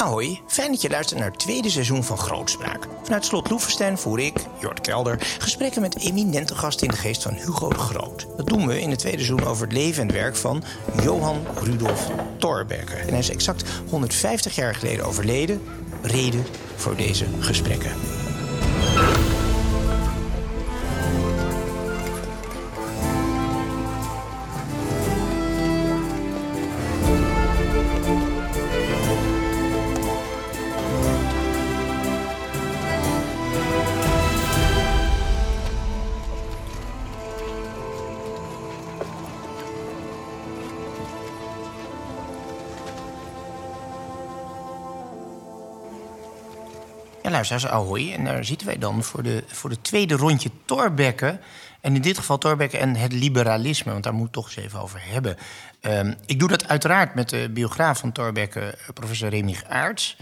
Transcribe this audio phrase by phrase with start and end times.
[0.00, 2.88] Ahoy, fijn dat je luistert naar het tweede seizoen van Grootspraak.
[3.02, 7.34] Vanuit Slot Loevestein voer ik, Jort Kelder, gesprekken met eminente gasten in de geest van
[7.34, 8.26] Hugo de Groot.
[8.36, 10.62] Dat doen we in het tweede seizoen over het leven en werk van
[11.02, 12.94] Johan Rudolf Thorbecke.
[12.94, 15.62] En hij is exact 150 jaar geleden overleden.
[16.02, 16.44] Reden
[16.76, 18.19] voor deze gesprekken.
[47.40, 48.12] Ja, luisteraars, ahoy.
[48.12, 51.38] En daar zitten wij dan voor de, voor de tweede rondje Thorbecke.
[51.80, 54.80] En in dit geval Thorbecke en het liberalisme, want daar moet ik toch eens even
[54.80, 55.36] over hebben.
[55.80, 60.16] Um, ik doe dat uiteraard met de biograaf van Thorbecke, professor Remig Aerts.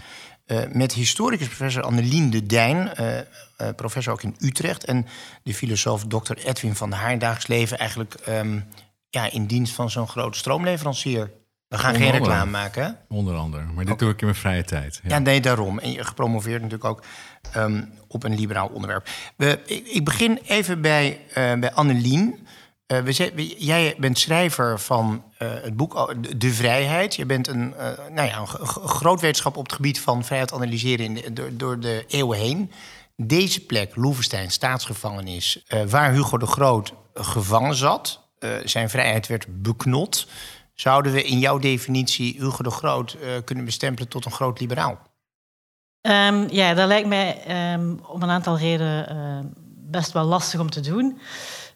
[0.47, 4.85] Uh, met historicus professor Annelien de Dijn, uh, professor ook in Utrecht.
[4.85, 5.07] En
[5.43, 6.33] de filosoof Dr.
[6.33, 8.65] Edwin van Haar, dagelijks leven eigenlijk um,
[9.09, 11.31] ja, in dienst van zo'n groot stroomleverancier.
[11.69, 12.31] We gaan Onder geen andere.
[12.31, 12.97] reclame maken.
[13.07, 13.63] Onder andere.
[13.75, 14.99] Maar dit doe ik in mijn vrije tijd.
[15.03, 15.79] Ja, nee, daarom.
[15.79, 17.03] En je gepromoveerd natuurlijk ook
[17.51, 19.09] ehm, op een liberaal onderwerp.
[19.35, 22.47] We, ik, ik begin even bij, eh, bij Annelien.
[22.87, 27.15] Eh, we jij bent schrijver van eh, het boek De- Vrijheid.
[27.15, 27.73] Je bent een,
[28.11, 31.79] nou ja, een groot wetenschap op het gebied van vrijheid analyseren in de- door, door
[31.79, 32.71] de eeuwen heen.
[33.15, 38.27] Deze plek, Loevestein, staatsgevangenis, waar Hugo de Groot gevangen zat.
[38.63, 40.27] zijn vrijheid werd beknot.
[40.79, 44.99] Zouden we in jouw definitie Hugo de Groot eh, kunnen bestempelen tot een groot liberaal?
[46.01, 49.39] Ehm, ja, dat lijkt mij ehm, om een aantal redenen eh,
[49.75, 51.19] best wel lastig om te doen.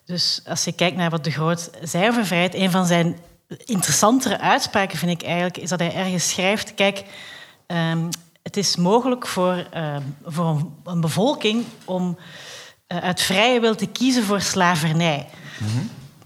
[0.06, 3.18] Dus als je kijkt naar wat de Groot zei over vrijheid, een van zijn
[3.66, 7.04] interessantere uitspraken vind ik eigenlijk, is dat hij ergens schrijft, kijk,
[7.68, 8.10] ehm,
[8.44, 12.18] het is mogelijk voor, ehm, voor een, een bevolking om
[12.88, 15.28] eh, uit vrije wil te kiezen voor slavernij.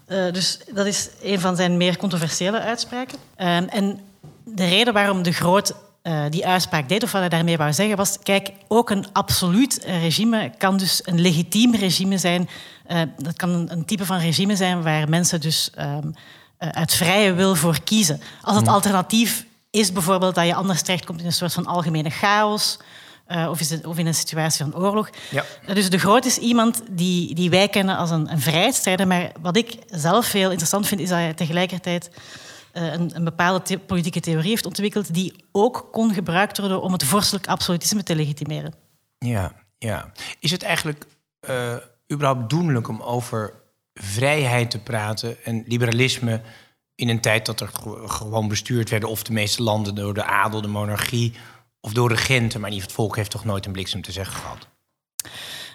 [0.07, 3.17] Eh, dus dat is een van zijn meer controversiële uitspraken.
[3.35, 3.99] Ehm, en
[4.43, 5.73] de reden waarom de Groot
[6.07, 9.79] eh, die uitspraak deed, of wat hij daarmee wou zeggen, was: kijk, ook een absoluut
[9.85, 12.49] regime kan dus een legitiem regime zijn.
[12.85, 16.11] Eh, dat kan een, een type van regime zijn waar mensen dus ehm,
[16.57, 18.21] eh, uit vrije wil voor kiezen.
[18.41, 22.77] Als het alternatief is bijvoorbeeld dat je anders terechtkomt in een soort van algemene chaos.
[23.27, 25.09] Eh, of, is het, of in een situatie van oorlog.
[25.29, 25.45] Ja.
[25.67, 29.07] Uh, Dus de Groot is iemand die, die wij kennen als een, een vrijheidsstrijder.
[29.07, 32.09] Maar wat ik zelf heel interessant vind, is dat hij tegelijkertijd
[32.73, 36.91] uh, een, een bepaalde the- politieke theorie heeft ontwikkeld die ook kon gebruikt worden om
[36.91, 38.73] het vorstelijk absolutisme te legitimeren.
[39.17, 40.11] Ja, ja.
[40.39, 41.05] Is het eigenlijk
[41.39, 41.75] eh,
[42.13, 43.53] überhaupt doenlijk om over
[43.93, 46.41] vrijheid te praten en liberalisme
[46.95, 50.23] in een tijd dat er ge- gewoon bestuurd werden, of de meeste landen door de
[50.23, 51.33] adel, de monarchie
[51.87, 54.67] of door regenten, maar niet het volk heeft toch nooit een bliksem te zeggen gehad?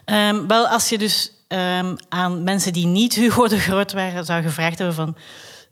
[0.04, 4.42] Um, wel, als je dus um, aan mensen die niet Hugo de Groot waren zou
[4.42, 5.16] gevraagd hebben van...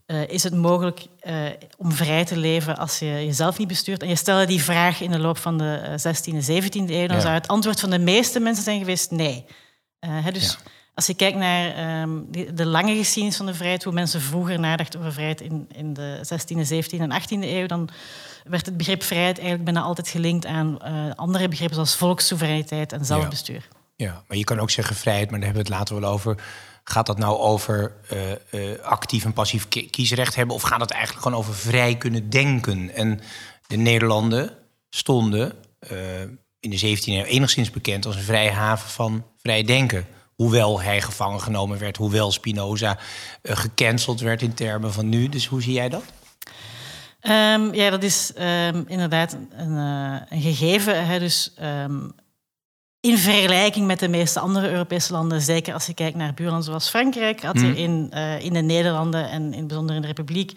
[0.07, 1.33] Uh, is het mogelijk uh,
[1.77, 4.01] om vrij te leven als je jezelf niet bestuurt?
[4.01, 7.19] En je stelde die vraag in de loop van de 16e, 17e eeuw, dan Ja.
[7.19, 9.45] zou het antwoord van de meeste mensen zijn geweest nee.
[10.05, 10.71] Uh, hè, dus Ja.
[10.93, 14.99] Als je kijkt naar um, de, lange geschiedenis van de vrijheid, hoe mensen vroeger nadachten
[14.99, 17.89] over vrijheid in, in de 16e, 17e en 18e eeuw, dan
[18.43, 23.05] werd het begrip vrijheid eigenlijk bijna altijd gelinkt aan uh, andere begrippen zoals volkssoevereiniteit en
[23.05, 23.67] zelfbestuur.
[23.95, 26.43] Ja, maar je kan ook zeggen vrijheid, maar daar hebben we het later wel over.
[26.83, 30.55] Gaat dat nou over uh, uh, actief en passief ki- kiesrecht hebben?
[30.55, 32.95] Of gaat het eigenlijk gewoon over vrij kunnen denken?
[32.95, 33.19] En
[33.67, 34.57] de Nederlanden
[34.89, 35.53] stonden
[36.59, 40.05] in de 17e eeuw enigszins bekend als een vrije haven van vrij denken.
[40.41, 42.97] Hoewel hij gevangen genomen werd, hoewel Spinoza
[43.43, 45.29] uh, gecanceld werd in termen van nu.
[45.29, 46.03] Dus hoe zie jij dat?
[47.21, 51.05] Um, ja, dat is um, inderdaad een, uh, een gegeven.
[51.05, 51.19] Hè?
[51.19, 52.11] Dus um,
[52.99, 56.89] in vergelijking met de meeste andere Europese landen, zeker als je kijkt naar buurlanden zoals
[56.89, 57.75] Frankrijk, had je Mhm.
[57.75, 60.53] in, uh, in de Nederlanden en in het bijzonder in de Republiek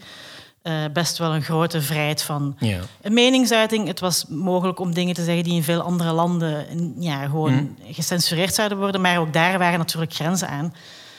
[0.66, 2.80] uh, best wel een grote vrijheid van Ja.
[3.02, 3.86] een meningsuiting.
[3.86, 6.66] Het was mogelijk om dingen te zeggen die in veel andere landen
[6.98, 7.92] ja, gewoon Mhm.
[7.92, 10.74] gecensureerd zouden worden, maar ook daar waren natuurlijk grenzen aan.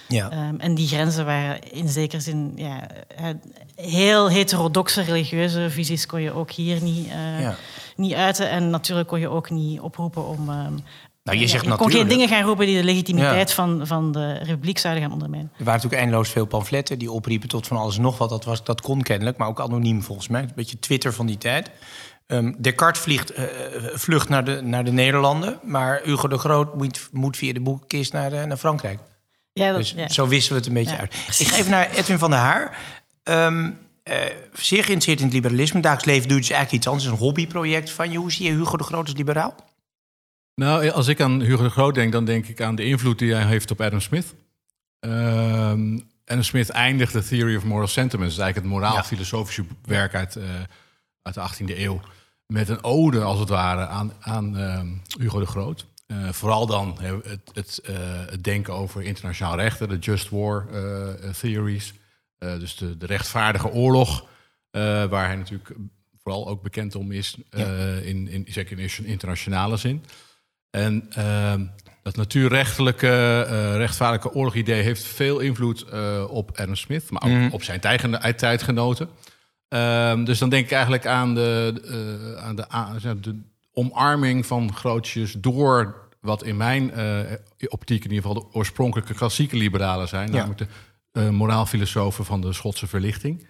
[0.08, 0.48] Ja.
[0.50, 3.26] Um, en die grenzen waren in zekere zin ja, eh,
[3.76, 7.56] heel heterodoxe religieuze visies kon je ook hier niet, uh, Ja.
[7.96, 8.50] niet uiten.
[8.50, 10.50] En natuurlijk kon je ook niet oproepen om.
[10.50, 10.84] Um,
[11.26, 12.00] Nou, je ja, zegt kon natuurlijk.
[12.00, 13.56] geen dingen gaan roepen die de legitimiteit Ja.
[13.56, 15.50] van, van de republiek zouden gaan ondermijnen.
[15.52, 18.30] Er waren natuurlijk eindeloos veel pamfletten die opriepen tot van alles en nog wat.
[18.30, 20.42] Dat, was, dat kon kennelijk, maar ook anoniem volgens mij.
[20.42, 21.70] Een beetje Twitter van die tijd.
[22.28, 23.44] Ehm, Descartes vliegt, eh,
[23.94, 28.14] vlucht naar de, naar de Nederlanden, maar Hugo de Groot moet, moet via de boekenkist
[28.14, 29.00] naar, eh, naar Frankrijk.
[29.54, 30.10] Ja, dat, Dus ja.
[30.10, 31.14] zo wisselen we het een beetje uit.
[31.40, 32.78] Ik ga even naar Edwin van der Haar.
[33.24, 33.72] Ehm,
[34.54, 35.80] zeer geïnteresseerd in het liberalisme.
[35.80, 37.06] Dagelijks leven doe je dus eigenlijk iets anders.
[37.12, 38.18] Een hobbyproject van je.
[38.18, 39.56] Hoe zie je Hugo de Groot als liberaal?
[40.56, 43.34] Nou, als ik aan Hugo de Groot denk, dan denk ik aan de invloed die
[43.34, 44.36] hij heeft op Adam Smith.
[45.00, 50.16] Ehm, Adam Smith eindigt de Theory of Moral Sentiments, dat is eigenlijk het moraal-filosofische werk
[50.16, 50.44] uit, uh,
[51.22, 52.02] uit de 18e eeuw,
[52.48, 54.88] met een ode als het ware aan, aan ehm,
[55.20, 55.86] Hugo de Groot.
[56.08, 57.82] Uh, vooral dan het, het,
[58.30, 60.68] het, denken over internationaal rechten, de just war
[61.40, 61.94] theories,
[62.38, 64.28] dus de, de, rechtvaardige oorlog,
[65.10, 65.76] waar hij natuurlijk
[66.22, 67.38] vooral ook bekend om is,
[68.04, 70.04] in, in, zeker in internationale zin.
[70.76, 71.66] En ehm,
[72.02, 77.50] dat natuurrechtelijke, uh, rechtvaardige oorlogidee heeft veel invloed uh, op Adam Smith, maar ook mm.
[77.52, 77.80] op zijn
[78.36, 79.10] tijdgenoten.
[79.70, 83.42] Um, dus dan denk ik eigenlijk aan de, aan de, aan de
[83.74, 86.92] omarming van grootjes door wat in mijn
[87.68, 90.36] optiek in ieder geval de oorspronkelijke klassieke liberalen zijn, ja.
[90.38, 90.70] namelijk
[91.12, 93.48] de moraalfilosofen van de Schotse verlichting.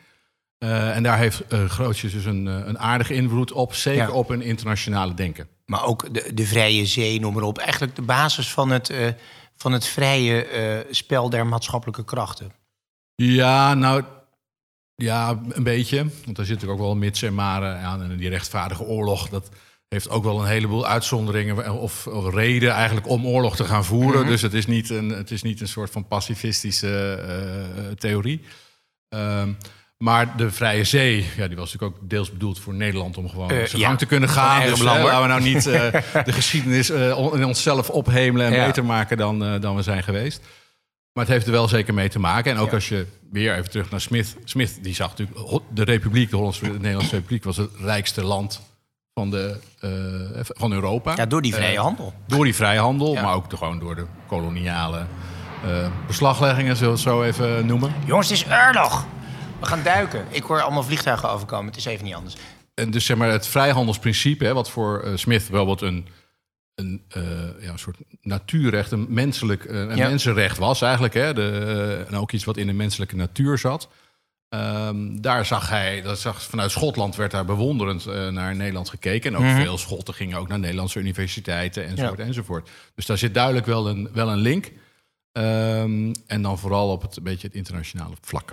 [0.57, 4.11] en daar heeft grootjes dus een, een aardige invloed op, zeker ja.
[4.11, 5.47] op een internationale denken.
[5.65, 7.57] Maar ook de, de vrije zee, noem maar op.
[7.57, 9.07] Eigenlijk de basis van het, uh,
[9.55, 10.47] van het vrije
[10.85, 12.51] uh, spel der maatschappelijke krachten.
[13.15, 14.03] Ja, nou,
[14.95, 16.05] ja, een beetje.
[16.25, 18.01] Want daar zit er ook wel mits en maren aan.
[18.01, 19.49] En die rechtvaardige oorlog, dat
[19.87, 24.15] heeft ook wel een heleboel uitzonderingen of, of reden eigenlijk om oorlog te gaan voeren.
[24.15, 24.29] Mm -hmm.
[24.31, 27.23] Dus het is, niet een, het is niet een soort van pacifistische
[27.77, 28.41] uh, theorie.
[29.09, 29.57] Um,
[30.05, 33.51] maar de Vrije Zee, ja, die was natuurlijk ook deels bedoeld voor Nederland om gewoon
[33.51, 34.65] uh, zijn ja, gang te kunnen gaan.
[34.65, 35.73] Dus laten we nou niet uh,
[36.25, 38.65] de geschiedenis in onszelf ophemelen en ja.
[38.65, 40.41] beter maken dan, dan we zijn geweest.
[41.13, 42.51] Maar het heeft er wel zeker mee te maken.
[42.51, 44.35] En ook als je weer even terug naar Smith.
[44.43, 48.61] Smith die zag natuurlijk de Republiek, de Hollandse de Nederlandse Republiek, was het rijkste land
[49.13, 49.57] van, de,
[50.47, 51.13] van Europa.
[51.15, 52.13] Ja, door die vrije handel.
[52.27, 55.05] Door die vrije handel, maar ook de, gewoon door de koloniale
[56.07, 57.93] beslagleggingen, zullen we het zo even noemen.
[58.05, 59.05] Jongens, het is oorlog.
[59.65, 60.25] We gaan duiken.
[60.29, 61.65] Ik hoor allemaal vliegtuigen overkomen.
[61.65, 62.35] Het is even niet anders.
[62.73, 66.07] En dus zeg maar het vrijhandelsprincipe, hè, wat voor uh, Smith wel wat een,
[66.75, 67.23] een, uh,
[67.59, 70.07] ja, een soort natuurrecht, een menselijk uh, een ja.
[70.07, 71.13] mensenrecht was eigenlijk.
[71.13, 73.89] Hè, de, en ook iets wat in de menselijke natuur zat.
[74.49, 79.31] Um, daar zag hij, dat zag, vanuit Schotland werd daar bewonderend naar Nederland gekeken.
[79.31, 79.61] En ook mm -hmm.
[79.61, 82.25] veel Schotten gingen ook naar Nederlandse universiteiten enzovoort, ja.
[82.25, 82.69] enzovoort.
[82.95, 84.71] Dus daar zit duidelijk wel een, wel een link.
[85.37, 88.51] Um, en dan vooral op het, een beetje het internationale vlak.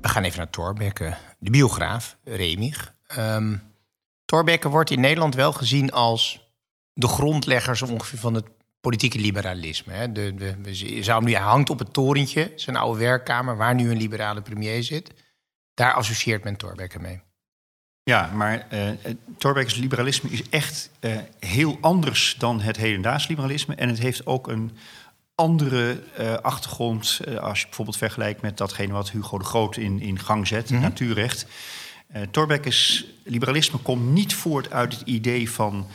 [0.00, 2.94] We gaan even naar Thorbecke, de biograaf, Remig.
[3.18, 3.62] Um,
[4.24, 6.50] Thorbecke wordt in Nederland wel gezien als
[6.92, 8.46] de grondlegger zo ongeveer van het
[8.80, 9.92] politieke liberalisme.
[9.92, 10.12] Hè.
[10.12, 10.54] De, de,
[11.24, 15.12] hij hangt op het torentje, zijn oude werkkamer, waar nu een liberale premier zit.
[15.74, 17.22] Daar associeert men Thorbecke mee.
[18.04, 18.88] Ja, maar uh,
[19.38, 23.74] Thorbecke's liberalisme is echt uh, heel anders dan het hedendaags liberalisme.
[23.74, 24.70] En het heeft ook een
[25.34, 30.18] andere uh, achtergrond als je bijvoorbeeld vergelijkt met datgene wat Hugo de Groot in, in
[30.18, 30.84] gang zet, mm -hmm.
[30.84, 31.46] natuurrecht.
[32.30, 35.86] Thorbecke's liberalisme komt niet voort uit het idee van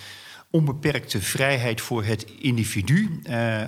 [0.51, 3.21] onbeperkte vrijheid voor het individu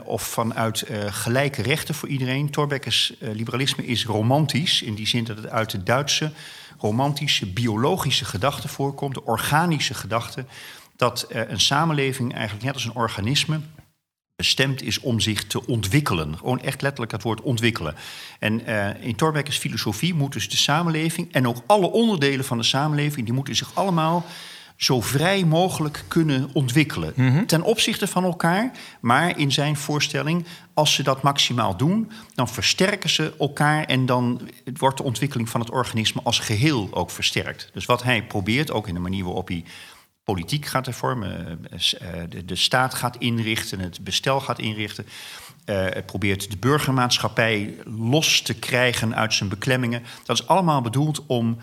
[0.04, 2.50] of vanuit gelijke rechten voor iedereen.
[2.50, 6.32] Thorbecke's liberalisme is romantisch in die zin dat het uit de Duitse
[6.82, 10.46] romantische biologische gedachte voorkomt, de organische gedachte,
[10.96, 13.60] dat een samenleving eigenlijk net als een organisme
[14.36, 16.38] bestemd is om zich te ontwikkelen.
[16.38, 17.96] Gewoon echt letterlijk het woord ontwikkelen.
[18.40, 22.64] En uh, in Thorbecke's filosofie moet dus de samenleving en ook alle onderdelen van de
[22.64, 24.26] samenleving, die moeten zich allemaal
[24.82, 27.14] zo vrij mogelijk kunnen ontwikkelen.
[27.16, 27.46] Mm -hmm.
[27.46, 28.72] Ten opzichte van elkaar,
[29.02, 34.50] maar in zijn voorstelling, als ze dat maximaal doen, dan versterken ze elkaar en dan
[34.74, 37.70] wordt de ontwikkeling van het organisme als geheel ook versterkt.
[37.74, 39.64] Dus wat hij probeert, ook in de manier waarop hij
[40.24, 41.80] politiek gaat hervormen, eh,
[42.30, 45.06] de, de staat gaat inrichten, het bestel gaat inrichten.
[45.66, 50.04] Uh, het probeert de burgermaatschappij los te krijgen uit zijn beklemmingen.
[50.26, 51.58] Dat is allemaal bedoeld om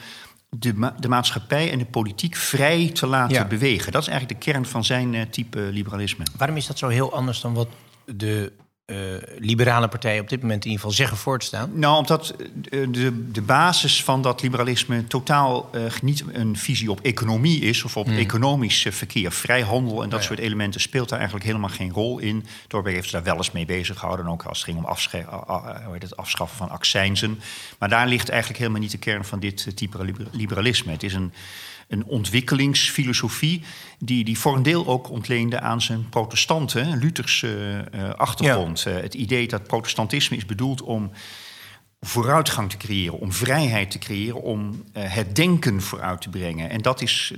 [0.48, 3.44] de, ma de maatschappij en de politiek vrij te laten ja.
[3.44, 3.92] bewegen.
[3.92, 6.24] Dat is eigenlijk de kern van zijn uh, type liberalisme.
[6.36, 7.68] Waarom is dat zo heel anders dan wat
[8.04, 8.52] de
[8.90, 8.96] uh,
[9.38, 11.70] liberale partijen op dit moment in ieder geval zeggen voor te staan?
[11.74, 12.34] Nou, omdat
[12.70, 17.96] de, de basis van dat liberalisme totaal uh, niet een visie op economie is of
[17.96, 18.16] op hmm.
[18.16, 19.32] economisch verkeer.
[19.32, 22.46] Vrijhandel en dat ja, soort elementen speelt daar eigenlijk helemaal geen rol in.
[22.66, 25.24] Doorberg heeft daar wel eens mee bezig gehouden, ook als het ging om afsche
[25.84, 27.40] hoe heet het, afschaffen van accijnzen.
[27.78, 30.92] Maar daar ligt eigenlijk helemaal niet de kern van dit type liberalisme.
[30.92, 31.32] Het is een
[31.88, 33.62] een ontwikkelingsfilosofie
[33.98, 38.80] die, die voor een deel ook ontleende aan zijn protestanten, Lutherse uh, achtergrond.
[38.80, 38.96] Ja.
[38.96, 41.10] Uh, het idee dat protestantisme is bedoeld om
[42.00, 46.70] vooruitgang te creëren, om vrijheid te creëren, om uh, het denken vooruit te brengen.
[46.70, 47.34] En dat is,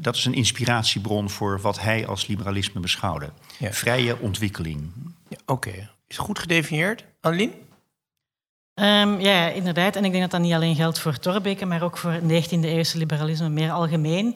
[0.00, 3.32] dat is een inspiratiebron voor wat hij als liberalisme beschouwde.
[3.58, 3.72] Ja.
[3.72, 4.90] Vrije ontwikkeling.
[5.28, 5.88] Ja, Oké, okay.
[6.06, 7.04] is goed gedefinieerd.
[7.20, 7.52] Annelien?
[8.74, 9.96] Um, ja, inderdaad.
[9.96, 13.48] En ik denk dat dat niet alleen geldt voor Thorbecke, maar ook voor 19e-eeuwse liberalisme
[13.48, 14.26] meer algemeen.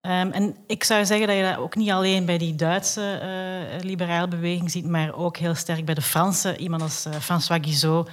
[0.00, 3.84] Um, en ik zou zeggen dat je dat ook niet alleen bij die Duitse uh,
[3.84, 6.56] liberale beweging ziet, maar ook heel sterk bij de Franse.
[6.56, 8.10] Iemand als uh, François Guizot,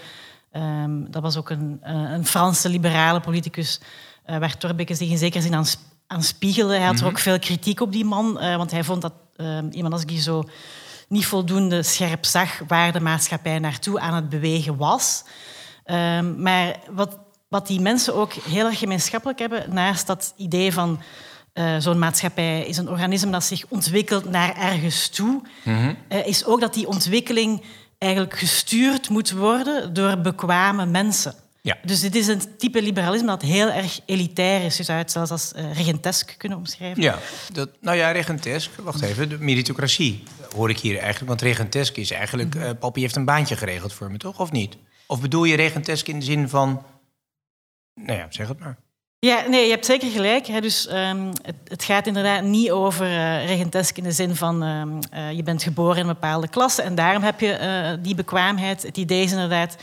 [0.53, 3.79] um, dat was ook een, uh, een Franse liberale politicus,
[4.25, 5.65] waar Thorbecke zich in zekere zin aan,
[6.07, 6.74] aan spiegelde.
[6.74, 7.07] Hij had mm -hmm.
[7.07, 9.13] er ook veel kritiek op die man, want hij vond dat
[9.71, 10.50] iemand als Guizot
[11.07, 15.24] niet voldoende scherp zag waar de maatschappij naartoe aan het bewegen was.
[15.85, 21.01] Um, maar wat, wat die mensen ook heel erg gemeenschappelijk hebben, naast dat idee van
[21.53, 25.97] uh, zo'n maatschappij is een organisme dat zich ontwikkelt naar ergens toe, mm -hmm.
[26.09, 27.63] uh, is ook dat die ontwikkeling
[27.97, 31.33] eigenlijk gestuurd moet worden door bekwame mensen.
[31.65, 31.77] Ja.
[31.84, 34.77] Dus dit is een type liberalisme dat heel erg elitair is.
[34.77, 37.01] Je zou het zelfs als uh, regentesk kunnen omschrijven.
[37.01, 37.19] Ja,
[37.53, 38.72] dat, nou ja, regentesk.
[38.75, 40.24] Wacht even, de meritocratie
[40.55, 41.27] hoor ik hier eigenlijk.
[41.27, 42.55] Want regentesk is eigenlijk...
[42.55, 44.39] Uh, Papi heeft een baantje geregeld voor me, toch?
[44.39, 44.77] Of niet?
[45.05, 46.84] Of bedoel je regentesk in de zin van...
[47.93, 48.77] Nou ja, zeg het maar.
[49.19, 50.48] Ja, nee, je hebt zeker gelijk.
[50.48, 50.62] Hè.
[50.62, 55.00] Dus, um, het, het, gaat inderdaad niet over uh, regentesk in de zin van um,
[55.13, 58.84] uh, je bent geboren in een bepaalde klasse en daarom heb je die bekwaamheid.
[58.84, 59.75] Het idee is inderdaad,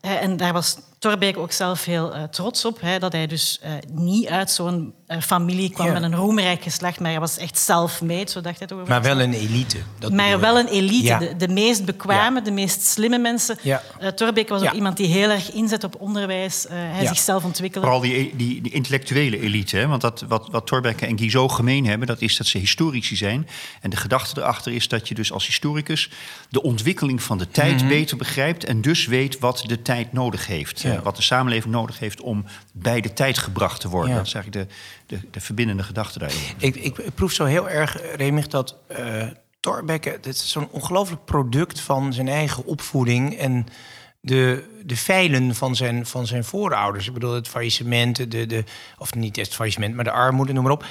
[0.00, 2.80] en daar was Thorbecke ook zelf heel uh, trots op.
[2.80, 5.92] Hè, dat hij dus uh, niet uit zo'n uh, familie kwam ja.
[5.92, 8.88] met een roemrijk geslacht, maar hij was echt self-made, zo dacht hij het over.
[8.88, 9.78] Maar wel een elite.
[9.98, 11.04] Dat maar wel een elite.
[11.04, 11.18] Ja.
[11.18, 12.44] De, de, meest bekwame, ja.
[12.44, 13.58] de meest slimme mensen.
[13.62, 13.82] Ja.
[14.14, 17.84] Thorbecke was ook iemand die heel erg inzet op onderwijs, hij zichzelf ontwikkelen.
[17.84, 19.76] Vooral die, die, die intellectuele elite.
[19.76, 19.86] Hè?
[19.86, 23.48] Want dat, wat, wat Thorbecke en Guizot gemeen hebben, dat is dat ze historici zijn.
[23.80, 26.10] En de gedachte erachter is dat je dus als historicus
[26.48, 27.88] de ontwikkeling van de tijd mm -hmm.
[27.88, 32.20] beter begrijpt en dus weet wat de tijd nodig heeft wat de samenleving nodig heeft
[32.20, 34.10] om bij de tijd gebracht te worden.
[34.10, 34.16] Ja.
[34.16, 34.76] Dat is eigenlijk de,
[35.16, 36.38] de, de verbindende gedachte daarin.
[36.58, 39.26] Ik, ik, proef zo heel erg, Remig, dat uh,
[39.60, 40.18] Thorbecke...
[40.20, 43.38] dit is zo'n ongelooflijk product van zijn eigen opvoeding...
[43.38, 43.66] en
[44.20, 47.06] de, de feilen van zijn, van zijn voorouders.
[47.06, 48.64] Ik bedoel, het faillissement, de, de,
[48.98, 50.84] of niet het faillissement, maar de armoede, noem maar op.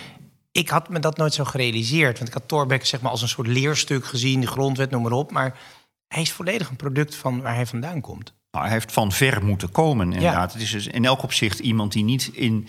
[0.51, 2.17] Ik had me dat nooit zo gerealiseerd.
[2.17, 5.11] Want ik had Thorbecke zeg maar, als een soort leerstuk gezien, de grondwet, noem maar
[5.11, 5.31] op.
[5.31, 5.59] Maar
[6.07, 8.33] hij is volledig een product van waar hij vandaan komt.
[8.61, 10.51] Hij heeft van ver moeten komen, inderdaad.
[10.51, 10.57] Ja.
[10.57, 12.67] Het is dus in elk opzicht iemand die niet in,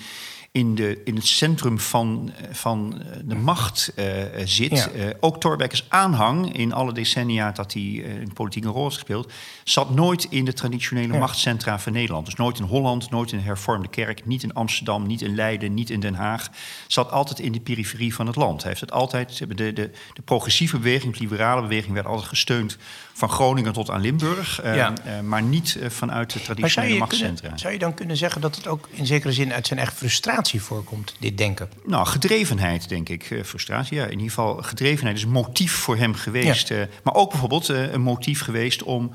[0.53, 4.05] in, de, in het centrum van, van de macht uh,
[4.45, 4.71] zit.
[4.71, 4.91] Ja.
[4.91, 9.33] Uh, ook Thorbecke's aanhang, in alle decennia dat hij uh, een rol heeft gespeeld...
[9.65, 11.19] zat nooit in de traditionele ja.
[11.19, 12.27] machtscentra van Nederland.
[12.27, 14.27] Dus nooit in Holland, nooit in de hervormde kerk...
[14.27, 16.49] niet in Amsterdam, niet in Leiden, niet in Den Haag.
[16.87, 18.61] Zat altijd in de periferie van het land.
[18.61, 19.39] Hij heeft het altijd...
[19.39, 21.95] De, de, de progressieve beweging, de liberale beweging...
[21.95, 22.79] werd altijd gesteund
[23.17, 24.93] van Groningen tot aan Limburg, uh, ja.
[25.07, 27.41] uh, maar niet uh, vanuit de traditionele machtscentra.
[27.41, 29.97] Kunnen, zou je dan kunnen zeggen dat het ook in zekere zin uit zijn eigen
[29.97, 31.69] frustratie voorkomt, dit denken?
[31.85, 33.41] Nou, gedrevenheid, denk ik.
[33.45, 34.05] frustratie, ja.
[34.05, 36.69] In ieder geval, gedrevenheid is een motief voor hem geweest.
[36.69, 36.87] Ja.
[37.03, 39.11] maar ook bijvoorbeeld een motief geweest om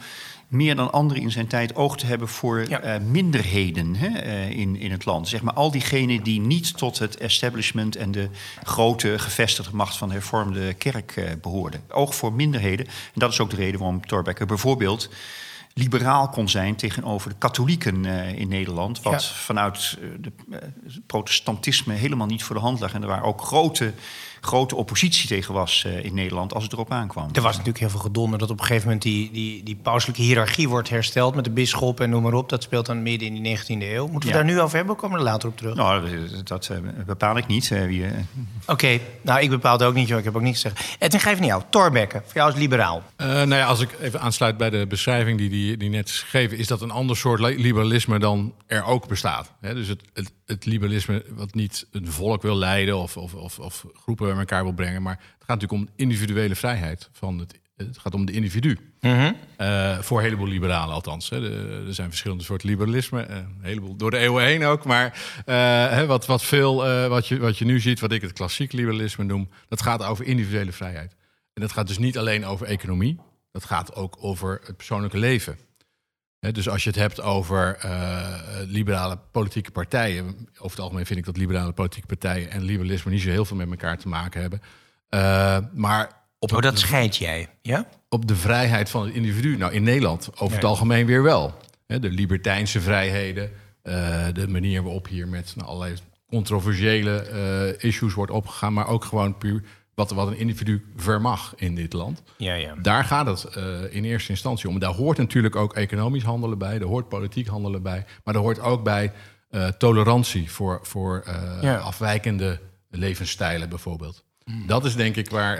[0.49, 2.83] meer dan anderen in zijn tijd oog te hebben voor ja.
[2.83, 5.27] uh, minderheden hè, uh, in, in het land.
[5.27, 8.29] Zeg maar al diegenen die niet tot het establishment en de
[8.63, 11.81] grote gevestigde macht van de hervormde kerk uh, behoorden.
[11.89, 12.85] Oog voor minderheden.
[12.85, 15.09] En dat is ook de reden waarom Thorbecke bijvoorbeeld
[15.73, 19.01] liberaal kon zijn tegenover de katholieken in Nederland.
[19.01, 19.33] Wat ja.
[19.33, 22.93] vanuit het protestantisme helemaal niet voor de hand lag.
[22.93, 23.93] En er waren ook grote
[24.41, 27.29] grote oppositie tegen was uh, in Nederland als het erop aankwam.
[27.33, 30.21] Er was natuurlijk heel veel gedonder dat op een gegeven moment die, die, die pauselijke
[30.21, 32.49] hiërarchie wordt hersteld met de bisschop en noem maar op.
[32.49, 34.07] Dat speelt dan midden in die 19e eeuw.
[34.07, 34.41] Moeten we ja.
[34.43, 35.75] daar nu over hebben of komen we er later op terug?
[35.75, 36.09] Nou,
[36.43, 37.69] dat uh, bepaal ik niet.
[37.69, 38.05] Uh, wie...
[38.05, 38.15] Oké,
[38.67, 39.01] okay.
[39.21, 40.95] nou ik bepaal het ook niet, ik heb ook niks gezegd.
[40.99, 41.63] Edwin, geef niet jou.
[41.69, 43.03] Thorbecke, voor jou als liberaal.
[43.17, 46.57] nou ja, als ik even aansluit bij de beschrijving die, die, die net is gegeven,
[46.57, 49.51] is dat een ander soort liberalisme dan er ook bestaat.
[49.61, 53.59] He, dus het, het, het liberalisme wat niet een volk wil leiden of, of, of,
[53.59, 55.01] of groepen bij elkaar wil brengen.
[55.01, 57.09] Maar het gaat natuurlijk om individuele vrijheid.
[57.11, 58.77] Van het, het gaat om de individu.
[58.99, 59.35] -hmm.
[59.57, 61.29] uh, voor een heleboel liberalen althans.
[61.29, 61.39] Hè.
[61.39, 63.27] De, er zijn verschillende soorten liberalisme.
[63.29, 64.85] Uh, een heleboel door de eeuwen heen ook.
[64.85, 65.55] Maar uh,
[65.89, 66.75] hè, wat, wat, veel,
[67.09, 69.49] wat, je, wat je nu ziet, wat ik het klassiek liberalisme noem...
[69.67, 71.15] dat gaat over individuele vrijheid.
[71.53, 73.19] En dat gaat dus niet alleen over economie.
[73.51, 75.57] Dat gaat ook over het persoonlijke leven.
[76.39, 80.47] He, dus als je het hebt over uh, liberale politieke partijen.
[80.53, 83.57] Over het algemeen vind ik dat liberale politieke partijen en liberalisme niet zo heel veel
[83.57, 84.61] met elkaar te maken hebben.
[85.09, 87.87] Uh, maar op oh, dat scheidt jij, ja?
[88.09, 89.57] Op de vrijheid van het individu.
[89.57, 91.57] Nou, in Nederland over het algemeen weer wel.
[91.87, 93.51] He, de libertijnse vrijheden,
[93.83, 95.95] uh, de manier waarop hier met nou, allerlei
[96.29, 99.63] controversiële issues wordt opgegaan, maar ook gewoon puur
[99.99, 102.23] wat, wat een individu vermag in dit land.
[102.37, 102.75] Ja, ja.
[102.81, 104.79] Daar gaat het uh, in eerste instantie om.
[104.79, 108.59] Daar hoort natuurlijk ook economisch handelen bij, daar hoort politiek handelen bij, maar er hoort
[108.59, 109.11] ook bij
[109.51, 111.77] uh, tolerantie voor, voor uh, ja.
[111.77, 114.23] afwijkende levensstijlen bijvoorbeeld.
[114.43, 114.67] Mm.
[114.67, 115.57] Dat is denk ik waar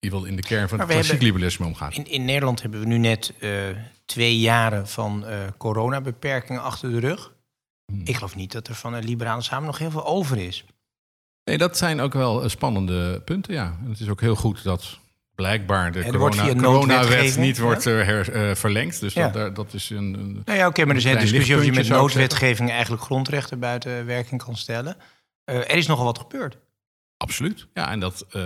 [0.00, 1.94] in de kern van het klassiek liberalisme om gaat.
[1.94, 3.32] In, in, Nederland hebben we nu net
[4.08, 7.34] twee jaren van eh, coronabeperkingen achter de rug.
[7.86, 8.00] Hmm.
[8.04, 10.64] Ik geloof niet dat er van een liberale samen nog heel veel over is.
[11.48, 13.76] Nee, dat zijn ook wel eh, spannende punten, ja.
[13.84, 14.98] En het is ook heel goed dat
[15.34, 19.00] blijkbaar de corona, coronawet niet wordt eh, her- eh, verlengd.
[19.00, 19.22] Dus Ja.
[19.24, 19.96] dat, daar- dat is een...
[20.14, 23.02] een Nou ja, oké, maar er is een Klein discussie of je met noodwetgeving eigenlijk
[23.02, 24.96] grondrechten buiten werking kan stellen.
[25.44, 26.58] Er is nogal wat gebeurd.
[27.16, 27.66] Absoluut.
[27.74, 28.42] Ja, en dat eh,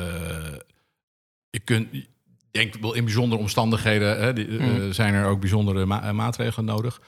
[1.51, 1.93] je kunt.
[1.93, 2.09] Ik
[2.51, 4.93] denk wel in bijzondere omstandigheden hè, die, eh, Mm.
[4.93, 7.01] zijn er ook bijzondere ma- maatregelen nodig.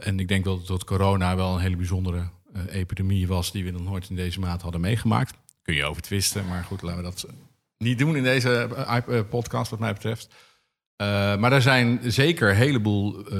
[0.00, 2.28] En ik denk wel dat corona wel een hele bijzondere
[2.68, 5.34] epidemie was die we nog nooit in deze maat hadden meegemaakt.
[5.62, 7.26] Kun je over twisten, maar goed, laten we dat
[7.78, 8.50] niet doen in deze
[8.86, 10.28] eh, eh, podcast, wat mij betreft.
[10.96, 11.06] Eh,
[11.36, 13.36] maar er zijn zeker een heleboel eh,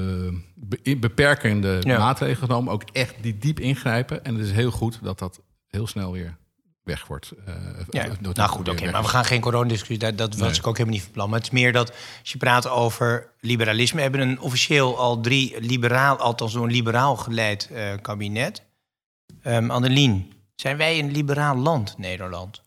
[0.54, 1.98] be- beperkende Ja.
[1.98, 4.24] maatregelen genomen, ook echt die diep ingrijpen.
[4.24, 6.36] En het is heel goed dat dat heel snel weer
[6.82, 7.32] weg wordt.
[7.46, 7.54] eh,
[7.90, 10.58] Ja, nou goed, oké, maar we gaan geen coronadiscussie, dat, dat was Nee.
[10.58, 11.28] ik ook helemaal niet van plan.
[11.30, 11.90] Maar het is meer dat
[12.20, 16.70] als je praat over liberalisme, we hebben een officieel al drie liberaal, althans door een
[16.72, 18.62] liberaal geleid eh, kabinet.
[19.42, 22.62] Ehm Annelien, zijn wij een liberaal land, Nederland?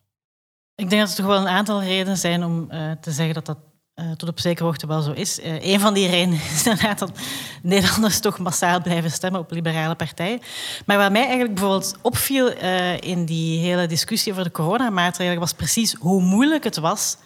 [0.76, 3.46] Ik denk dat er toch wel een aantal redenen zijn om eh, te zeggen dat
[3.46, 3.58] dat
[3.94, 5.40] eh, tot op zekere hoogte wel zo is.
[5.40, 7.20] Eh een van die redenen is inderdaad dat
[7.62, 10.40] Nederlanders toch massaal blijven stemmen op liberale partijen.
[10.86, 12.52] Maar wat mij eigenlijk bijvoorbeeld opviel
[13.00, 17.18] in die hele discussie over de coronamaatregelen was precies hoe moeilijk het was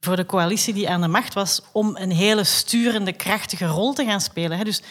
[0.00, 4.04] voor de coalitie die aan de macht was om een hele sturende, krachtige rol te
[4.04, 4.64] gaan spelen.
[4.64, 4.82] Dus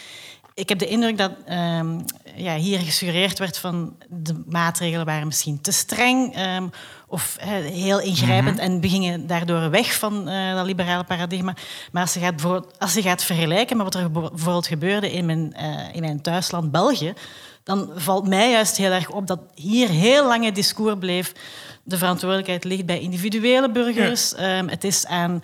[0.57, 1.99] ik heb de indruk dat ehm,
[2.35, 6.67] ja, hier gesuggereerd werd van de maatregelen waren misschien te streng ehm,
[7.07, 11.55] of heel ingrijpend en we gingen daardoor weg van eh, dat liberale paradigma.
[11.91, 12.43] Maar als je gaat,
[12.77, 16.71] als je gaat vergelijken met wat er bijvoorbeeld gebeurde in mijn, eh, in mijn thuisland
[16.71, 17.13] België,
[17.63, 21.33] dan valt mij juist heel erg op dat hier heel lang het discours bleef.
[21.83, 24.33] De verantwoordelijkheid ligt bij individuele burgers.
[24.33, 25.43] Ehm, het is aan,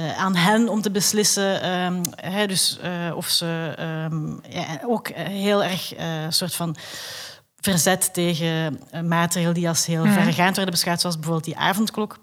[0.00, 5.08] eh, aan hen om te beslissen ehm, hè, dus, eh, of ze ehm, ja, ook
[5.14, 6.76] heel erg eh, soort van
[7.56, 12.18] verzet tegen maatregelen die als heel verregaand werden beschouwd, zoals bijvoorbeeld die avondklok.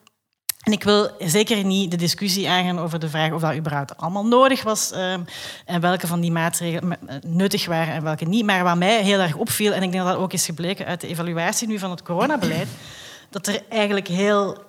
[0.61, 4.25] En ik wil zeker niet de discussie aangaan over de vraag of dat überhaupt allemaal
[4.25, 5.21] nodig was ehm,
[5.65, 6.97] en welke van die maatregelen
[7.27, 8.45] nuttig waren en welke niet.
[8.45, 11.01] Maar wat mij heel erg opviel, en ik denk dat dat ook is gebleken uit
[11.01, 12.67] de evaluatie nu van het coronabeleid,
[13.29, 14.66] dat er eigenlijk heel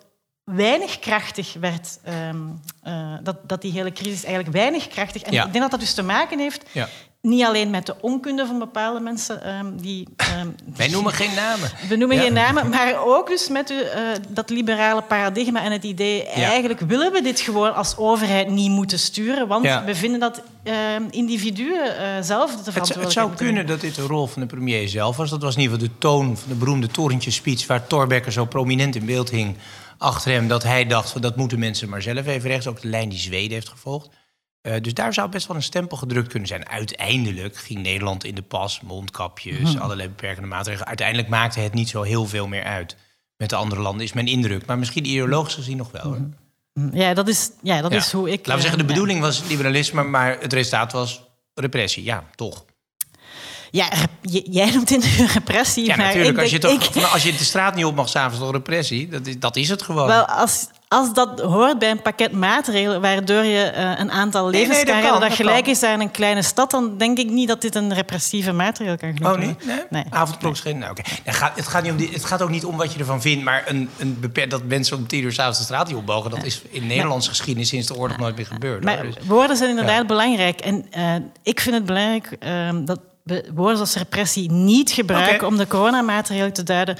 [0.57, 2.37] weinig krachtig werd, ehm,
[2.83, 5.23] eh, dat, dat die hele crisis eigenlijk weinig krachtig...
[5.23, 5.45] En Ja.
[5.45, 6.89] ik denk dat dat dus te maken heeft Ja.
[7.21, 10.09] niet alleen met de onkunde van bepaalde mensen ehm, die...
[10.17, 11.71] ehm, Wij noemen geen namen.
[11.89, 12.23] we noemen Ja.
[12.23, 16.27] geen namen, maar ook dus met eh, dat liberale paradigma en het idee...
[16.29, 20.43] eigenlijk willen we dit gewoon als overheid niet moeten sturen, want we vinden dat
[21.11, 24.43] individuen eh, zelf de Het, zou- het verantwoordelijkheid zou kunnen dat dit de rol van
[24.43, 25.31] de premier zelf was.
[25.31, 27.67] Dat was in ieder geval de toon van de beroemde torentjespeech...
[27.67, 29.57] waar Torbekker zo prominent in beeld hing
[29.99, 30.49] achter hem...
[30.49, 32.67] dat hij dacht, van, dat moeten mensen maar zelf even rechts.
[32.67, 34.09] Ook de lijn die Zweden heeft gevolgd.
[34.61, 36.69] Eh, dus daar zou best wel een stempel gedrukt kunnen zijn.
[36.69, 40.87] Uiteindelijk ging Nederland in de pas, mondkapjes, allerlei beperkende maatregelen.
[40.87, 42.97] Uiteindelijk maakte het niet zo heel veel meer uit.
[43.37, 44.67] Met de andere landen is mijn indruk.
[44.67, 46.03] Maar misschien ideologisch gezien nog wel.
[46.03, 46.17] hoor.
[46.75, 46.91] doen.
[46.93, 47.99] Ja, dat is, ja, dat Ja.
[47.99, 48.39] is hoe ik...
[48.39, 48.95] Laten we zeggen, de eh, ja.
[48.95, 51.23] bedoeling was liberalisme, maar het resultaat was
[51.55, 52.05] repressie.
[52.05, 52.65] Ja, toch.
[53.71, 53.89] Ja,
[54.51, 55.05] jij noemt het
[55.35, 56.37] repressie, Ja, maar natuurlijk.
[56.37, 59.09] ik Als je, toch, ik- als je de straat niet op mag s'avonds, toch repressie?
[59.09, 60.07] Dat is, dat is het gewoon.
[60.07, 64.61] Wel, als, als dat hoort bij een pakket maatregelen waardoor je eh, een aantal nee,
[64.61, 65.73] levens dat kan redden dat, gelijk kan.
[65.73, 69.17] is aan een kleine stad, dan denk ik niet dat dit een repressieve maatregel kan
[69.17, 69.59] genoemd Oh, worden.
[69.67, 69.85] Nee?
[69.91, 70.05] Nee.
[70.11, 70.79] Avondklok geen...
[70.79, 71.03] Nou, oké.
[71.25, 73.21] Het, gaat, het, gaat niet om die, het gaat ook niet om wat je ervan
[73.21, 73.45] vindt...
[73.45, 76.31] maar een, een beper- dat mensen om tien uur s'avonds de straat niet opbogen...
[76.31, 78.85] dat is in Nederlandse geschiedenis sinds de oorlog nooit meer gebeurd.
[78.85, 78.95] hoor.
[78.95, 80.05] Maar Dus- woorden zijn inderdaad Ja.
[80.07, 80.61] belangrijk.
[80.61, 83.01] En eh, ik vind het belangrijk ehm, dat
[83.55, 86.97] woorden als repressie niet gebruiken om de coronamaatregelen te duiden.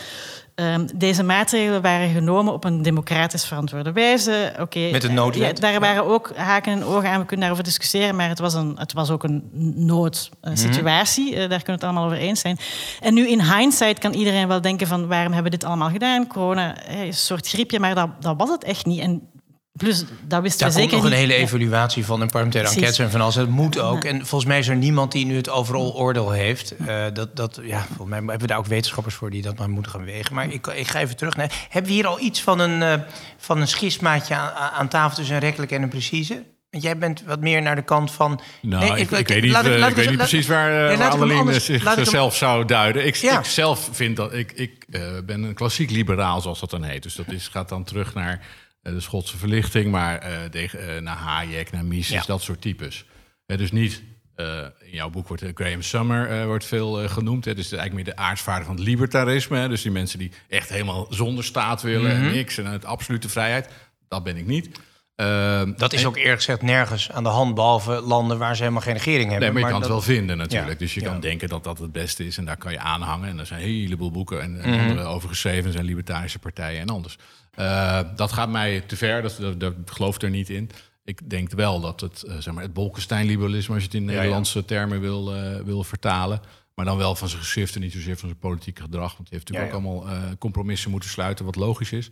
[0.59, 4.53] Ehm, deze maatregelen waren genomen op een democratisch verantwoorde wijze.
[4.61, 5.59] Oké, Met een eh, noodwet.
[5.59, 7.21] Ja, daar waren ook haken en ogen aan.
[7.21, 11.31] We kunnen daarover discussiëren, maar het was, een, het was ook een noodsituatie.
[11.31, 11.39] Mhm.
[11.39, 12.59] daar kunnen we het allemaal over eens zijn.
[13.01, 16.27] En nu in hindsight kan iedereen wel denken van waarom hebben we dit allemaal gedaan?
[16.27, 19.01] Corona eh, is een soort griepje, maar dat, dat was het echt niet.
[19.01, 19.29] En
[19.73, 21.39] plus, dat wisten Daar we komt zeker nog een hele Ja.
[21.39, 22.89] evaluatie van een parlementaire Precies.
[22.89, 23.35] enquête en van alles.
[23.35, 24.05] Dat moet ook.
[24.05, 26.77] En volgens mij is er niemand die nu het overal oordeel heeft.
[26.77, 29.69] Eh, dat, dat, ja, volgens mij hebben we daar ook wetenschappers voor die dat maar
[29.71, 30.35] moeten gaan wegen.
[30.35, 31.37] Maar ik, ik ga even terug.
[31.37, 31.67] naar.
[31.69, 32.95] hebben we hier al iets van een, eh,
[33.39, 36.45] van een schismaatje aan, aan tafel tussen een rekkelijk en een precieze?
[36.71, 38.41] Want jij bent wat meer naar de kant van...
[38.63, 40.71] Nou, Nee, ik, ik weet niet, laat eh, laat ik weet niet laat- precies waar,
[40.89, 43.07] eh, ik Annelien ik hem- zichzelf zou duiden.
[43.07, 43.39] Ik, Ja.
[43.39, 44.33] ik zelf vind dat...
[44.35, 47.03] Ik, ik eh, ben een klassiek liberaal, zoals dat dan heet.
[47.03, 48.39] Dus dat is, gaat dan terug naar eh,
[48.83, 49.91] de Schotse verlichting...
[49.91, 52.23] maar eh, eh, naar Hayek, naar Mises, Ja.
[52.27, 53.05] dat soort types.
[53.47, 54.03] Eh, dus niet...
[54.35, 57.45] eh, in jouw boek wordt eh, Graham Summer eh, wordt veel eh, genoemd.
[57.45, 57.55] Hè.
[57.55, 59.59] Dus het is eigenlijk meer de aartsvader van het libertarisme.
[59.59, 59.69] Hè.
[59.69, 62.17] Dus die mensen die echt helemaal zonder staat willen...
[62.17, 62.27] Mhm.
[62.27, 63.69] en niks en het absolute vrijheid.
[64.09, 64.69] Dat ben ik niet.
[65.15, 68.63] Ehm, Dat is en- ook eerlijk gezegd nergens aan de hand, behalve landen waar ze
[68.63, 69.41] helemaal geen regering hebben.
[69.41, 70.73] Nee, maar je kan dat- het wel vinden natuurlijk.
[70.73, 71.07] Ja, Dus je ja.
[71.11, 73.29] kan denken dat dat het beste is en daar kan je aanhangen.
[73.29, 74.81] En er zijn een heleboel boeken en, en Mhm.
[74.89, 75.73] andere over geschreven.
[75.73, 77.17] Zijn libertarische partijen en anders.
[77.59, 80.71] Eh, dat gaat mij te ver, dat, dat, dat ik geloof er niet in.
[81.05, 84.13] Ik denk wel dat het, eh, zeg maar, het Bolkestein-liberalisme, als je het in ja.
[84.17, 86.41] Nederlandse termen wil, eh, wil vertalen.
[86.75, 89.17] Maar dan wel van zijn geschrift en niet zozeer van zijn politieke gedrag.
[89.17, 92.11] Want die heeft natuurlijk Ja, ook allemaal compromissen moeten sluiten, wat logisch is.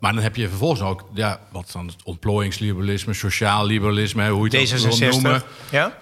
[0.00, 4.58] Maar dan heb je vervolgens ook, ja, wat dan het ontplooiingsliberalisme, sociaal liberalisme, hoe je
[4.58, 5.10] het ook wil D66.
[5.12, 5.42] noemen.
[5.70, 5.96] Ja?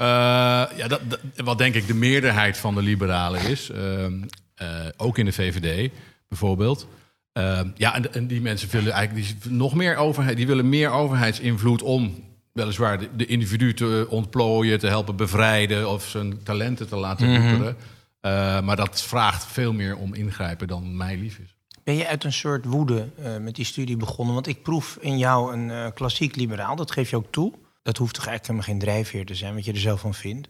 [0.76, 3.70] Ja, dat, dat- wat denk ik de meerderheid van de liberalen is.
[4.96, 5.90] ook in de VVD
[6.28, 6.86] bijvoorbeeld.
[7.40, 10.37] Ehm, ja, en, en die mensen willen eigenlijk die, nog meer overheid.
[10.37, 16.09] Die willen meer overheidsinvloed om weliswaar de, de individu te ontplooien, te helpen bevrijden of
[16.09, 17.76] zijn talenten te laten.
[18.20, 21.55] Eh, maar dat vraagt veel meer om ingrijpen dan mij lief is.
[21.85, 24.35] Ben je uit een soort woede eh, met die studie begonnen?
[24.35, 27.53] Want ik proef in jou een eh, klassiek liberaal, dat geef je ook toe.
[27.83, 30.48] Dat hoeft toch eigenlijk helemaal geen drijfveer te zijn, wat je er zelf van vindt?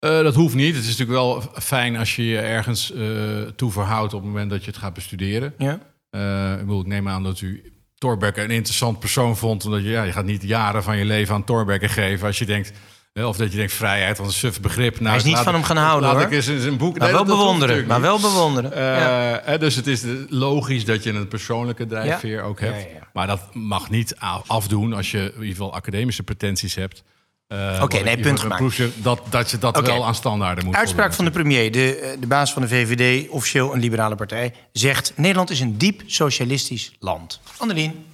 [0.00, 0.74] Eh, dat hoeft niet.
[0.74, 4.50] Het is natuurlijk wel fijn als je je ergens eh, toe verhoudt op het moment
[4.50, 5.54] dat je het gaat bestuderen.
[5.58, 5.80] Ja?
[6.10, 9.64] Eh, ik, bedoel, ik neem aan dat u Torbekke een interessant persoon vond.
[9.64, 12.26] Omdat je, ja, je gaat niet jaren van je leven aan Torbekke geven.
[12.26, 12.72] Als je denkt,
[13.12, 14.94] eh, of dat je denkt vrijheid, wat een suf begrip.
[14.94, 16.26] Nou, Hij is niet van ik- hem gaan houden, Laat hoor.
[16.26, 16.98] ik eens een boek...
[16.98, 18.70] Maar Nee, wel bewonderen, maar wel bewonderen.
[18.78, 19.38] Ja.
[19.38, 22.82] Eh, dus het is logisch dat je een persoonlijke drijfveer ook hebt.
[22.82, 23.08] Ja.
[23.12, 27.02] Maar dat mag niet afdoen als je in ieder geval academische pretenties hebt.
[27.50, 29.02] Eh, ik nee, punt gemaakt.
[29.02, 29.86] Dat, dat je dat Oké.
[29.86, 33.28] wel aan standaarden moet Uitspraak van de premier, de, eh, de baas van de VVD,
[33.28, 35.12] officieel een liberale partij, zegt...
[35.16, 37.40] Nederland is een diep socialistisch land.
[37.58, 38.04] Annelien,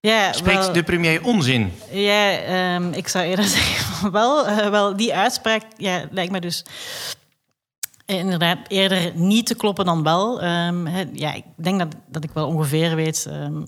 [0.00, 1.72] Ja, spreekt wel- de premier onzin?
[1.90, 4.46] Ja, ehm, ik zou eerder zeggen van wel.
[4.46, 6.64] eh, wel, die uitspraak ja, lijkt me dus
[8.06, 10.40] inderdaad eerder niet te kloppen dan wel.
[10.42, 13.62] Ehm, hè, ja, ik denk dat, dat ik wel ongeveer weet ehm,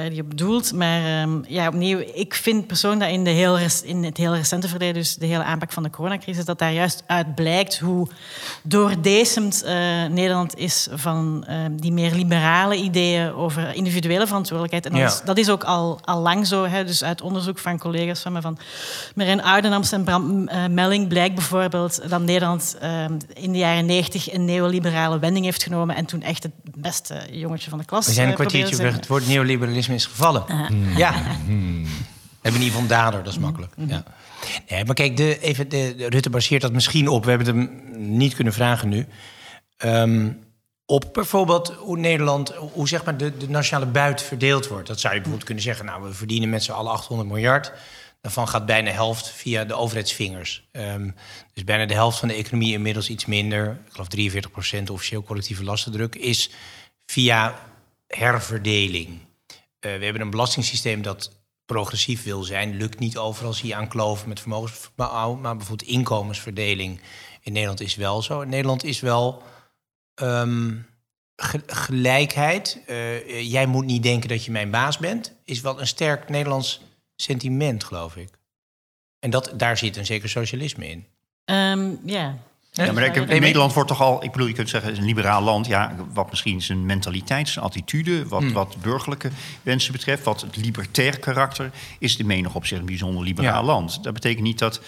[0.00, 0.72] waar die op bedoelt.
[0.72, 4.68] Maar ehm, ja, opnieuw, ik vind persoonlijk dat in, de heel, in het heel recente
[4.68, 8.08] verleden, dus de hele aanpak van de coronacrisis, dat daar juist uit blijkt hoe
[8.62, 9.74] doordecemd eh,
[10.10, 14.86] Nederland is van ehm, die meer liberale ideeën over individuele verantwoordelijkheid.
[14.86, 15.06] En dat, Ja.
[15.06, 16.64] is, dat is ook al, al lang zo.
[16.64, 16.84] Hè.
[16.84, 18.58] Dus uit onderzoek van collega's van me, van
[19.14, 24.32] Marijn Oudenamst en Bram eh, Melling, blijkt bijvoorbeeld dat Nederland ehm, in de jaren negentig
[24.32, 28.12] een neoliberale wending heeft genomen en toen echt het beste jongetje van de klas We
[28.12, 28.92] zijn een eh, kwartiertje weg.
[28.92, 30.44] Het woord neoliberalisme is gevallen.
[30.96, 31.14] Ja.
[32.42, 33.72] Hebben niet van dader, dat is makkelijk.
[33.76, 34.02] Ja.
[34.68, 37.24] Nee, maar kijk, de, even de, de- Rutte baseert dat misschien op.
[37.24, 37.80] We hebben het hem
[38.16, 39.06] niet kunnen vragen nu.
[39.76, 40.30] Ehm,
[40.86, 44.86] op bijvoorbeeld hoe Nederland, hoe zeg maar de, de nationale buit verdeeld wordt.
[44.88, 45.84] Dat zou je bijvoorbeeld kunnen zeggen.
[45.84, 47.72] Nou, we verdienen met z'n allen 800 miljard.
[48.20, 50.68] Daarvan gaat bijna de helft via de overheidsvingers.
[50.72, 51.10] Ehm,
[51.54, 53.70] dus bijna de helft van de economie inmiddels iets minder.
[53.86, 56.50] Ik geloof 43 procent officieel collectieve lastendruk is
[57.06, 57.54] via
[58.06, 59.08] herverdeling.
[59.80, 62.76] Eh, we hebben een belastingssysteem dat progressief wil zijn.
[62.76, 65.34] Lukt niet overal, zie je aan kloven met vermogensbouw.
[65.34, 67.00] Maar bijvoorbeeld inkomensverdeling
[67.42, 68.40] in Nederland is wel zo.
[68.40, 69.42] In Nederland is wel
[70.14, 70.74] ehm,
[71.36, 72.82] ge- gelijkheid.
[72.86, 75.34] Eh, jij moet niet denken dat je mijn baas bent.
[75.44, 76.80] Is wel een sterk Nederlands
[77.16, 78.28] sentiment, geloof ik.
[79.18, 81.06] En dat, daar zit een zeker socialisme in.
[81.44, 82.38] Ehm, ja.
[82.86, 85.10] Ja, maar maar- Nederland wordt toch al, ik bedoel, je kunt zeggen, het is een
[85.14, 85.66] liberaal land.
[85.66, 88.52] Ja, wat misschien zijn mentaliteit, zijn attitude, wat, Hmm.
[88.52, 89.30] wat burgerlijke
[89.62, 93.66] wensen betreft, wat het libertair karakter, is de menig op zich een bijzonder liberaal Ja.
[93.66, 94.02] land.
[94.02, 94.80] Dat betekent niet dat.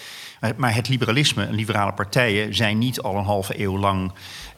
[0.57, 4.11] Maar het liberalisme en liberale partijen zijn niet al een halve eeuw lang.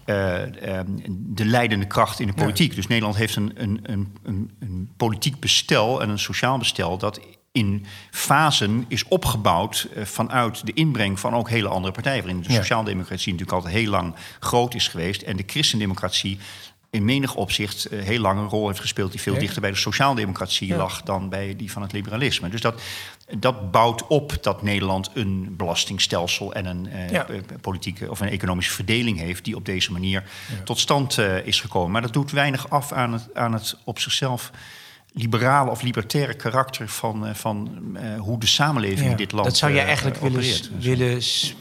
[0.05, 2.75] eh, eh, de leidende kracht in de politiek.
[2.75, 7.19] Dus Nederland heeft een, een, een, een politiek bestel en een sociaal bestel dat
[7.53, 12.23] in fasen is opgebouwd eh, vanuit de inbreng van ook hele andere partijen.
[12.23, 12.55] Waarin de Ja.
[12.59, 15.21] sociaaldemocratie natuurlijk altijd heel lang groot is geweest.
[15.21, 16.37] En de christendemocratie
[16.89, 19.11] in menig opzicht eh, heel lang een rol heeft gespeeld...
[19.11, 19.39] die veel Ja.
[19.39, 22.49] dichter bij de sociaaldemocratie lag dan bij die van het liberalisme.
[22.49, 22.81] Dus dat,
[23.37, 26.53] dat bouwt op dat Nederland een belastingstelsel...
[26.53, 27.21] en een eh,
[27.61, 29.43] politieke of een economische verdeling heeft...
[29.45, 30.23] die op deze manier
[30.63, 31.91] tot stand is gekomen.
[31.91, 34.51] Maar dat doet weinig af aan het, aan het op zichzelf
[35.13, 39.45] liberale of libertaire karakter van, eh, van eh, hoe de samenleving Ja, in dit land
[39.45, 40.43] Dat zou je eh, eigenlijk willen,
[40.79, 41.57] willen, sp-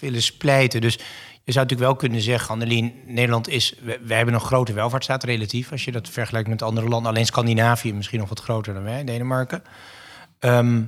[0.00, 0.80] willen splijten.
[0.80, 0.94] Dus
[1.44, 3.74] je zou natuurlijk wel kunnen zeggen, Annelien, Nederland is...
[3.82, 7.10] we- Wij hebben een grote welvaartsstaat relatief, als je dat vergelijkt met andere landen.
[7.12, 9.62] Alleen Scandinavië misschien nog wat groter dan wij, Denemarken.
[10.38, 10.82] Ehm,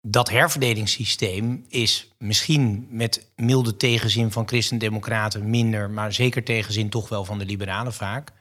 [0.00, 5.90] dat herverdelingssysteem is misschien met milde tegenzin van christendemocraten minder...
[5.90, 8.32] maar zeker tegenzin toch wel van de liberalen vaak...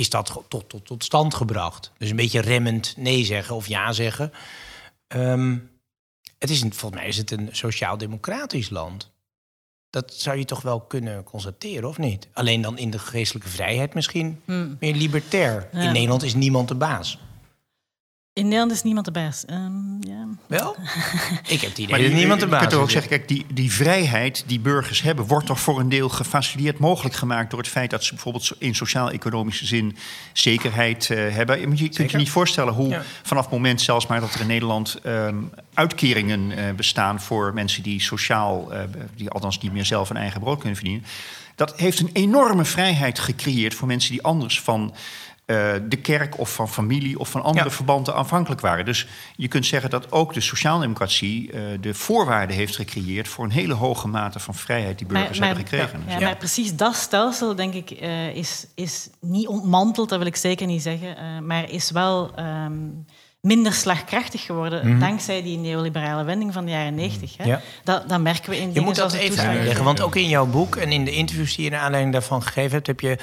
[0.00, 1.92] is dat tot, tot, tot stand gebracht.
[1.98, 4.32] Dus een beetje remmend nee zeggen of ja zeggen...
[5.06, 5.56] Ehm,
[6.38, 9.10] het is een, volgens mij is het een sociaal-democratisch land.
[9.90, 12.28] Dat zou je toch wel kunnen constateren, of niet?
[12.32, 14.42] Alleen dan in de geestelijke vrijheid misschien
[14.78, 15.68] meer libertair.
[15.72, 15.80] Ja.
[15.80, 17.18] In Nederland is niemand de baas.
[18.40, 19.32] In Nederland is niemand erbij.
[19.50, 20.26] Um, ja.
[20.46, 20.76] Wel?
[21.54, 23.46] Ik heb het idee Maar dat die, niemand je kunt er ook zeggen, kijk, die,
[23.52, 27.68] die vrijheid die burgers hebben, wordt toch voor een deel gefaciliteerd mogelijk gemaakt door het
[27.68, 29.96] feit dat ze bijvoorbeeld zo- in sociaal-economische zin
[30.32, 31.76] zekerheid eh, hebben.
[31.76, 33.02] Je, kunt je niet voorstellen hoe Ja.
[33.22, 35.36] vanaf het moment zelfs maar dat er in Nederland ehm,
[35.74, 38.80] uitkeringen eh, bestaan voor mensen die sociaal, eh,
[39.16, 41.04] die althans niet meer zelf een eigen brood kunnen verdienen.
[41.54, 44.94] Dat heeft een enorme vrijheid gecreëerd voor mensen die anders van
[45.50, 47.70] eh, de kerk of van familie of van andere Ja.
[47.74, 48.84] verbanden afhankelijk waren.
[48.84, 53.50] Dus je kunt zeggen dat ook de sociaaldemocratie eh de voorwaarden heeft gecreëerd voor een
[53.50, 56.02] hele hoge mate van vrijheid die burgers hebben gekregen.
[56.06, 60.26] Ja, Dus maar precies dat stelsel, denk ik, eh, is, is niet ontmanteld, dat wil
[60.26, 62.72] ik zeker niet zeggen, eh, maar is wel ehm,
[63.40, 67.36] minder slagkrachtig geworden dankzij die neoliberale wending van de jaren negentig.
[67.36, 67.42] hè.
[67.44, 67.52] Mhm.
[67.52, 67.60] Ja.
[67.84, 70.76] Dat, dat merken we in Je moet dat even uitleggen, want ook in jouw boek
[70.76, 73.18] en in de interviews die je naar aanleiding daarvan gegeven hebt, heb je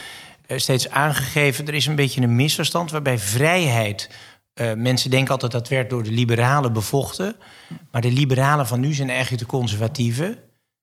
[0.48, 4.10] steeds aangegeven, er is een beetje een misverstand waarbij vrijheid,
[4.54, 7.36] eh, mensen denken altijd dat werd door de liberalen bevochten,
[7.92, 10.38] maar de liberalen van nu zijn eigenlijk de conservatieven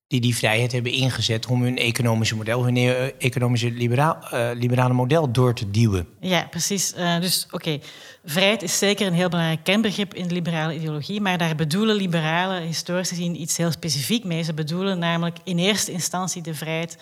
[0.06, 4.94] die die vrijheid hebben ingezet om hun economische model, hun eh, economische liberaal, eh, liberale
[4.94, 6.08] model door te duwen.
[6.20, 6.92] Ja, precies.
[6.92, 7.78] Eh, dus oké,
[8.24, 12.62] vrijheid is zeker een heel belangrijk kenbegrip in de liberale ideologie, maar daar bedoelen liberalen
[12.62, 14.42] historisch gezien iets heel specifiek mee.
[14.42, 16.98] Ze bedoelen namelijk in eerste instantie de vrijheid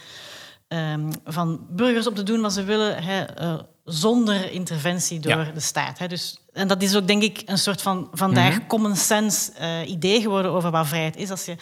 [0.73, 3.55] ehm, van burgers om te doen wat ze willen, eh,
[3.85, 5.51] zonder interventie door Ja.
[5.55, 6.09] de staat.
[6.09, 10.21] Dus, en dat is ook, denk ik, een soort van vandaag common sense eh, idee
[10.21, 11.31] geworden over wat vrijheid is.
[11.31, 11.57] Als je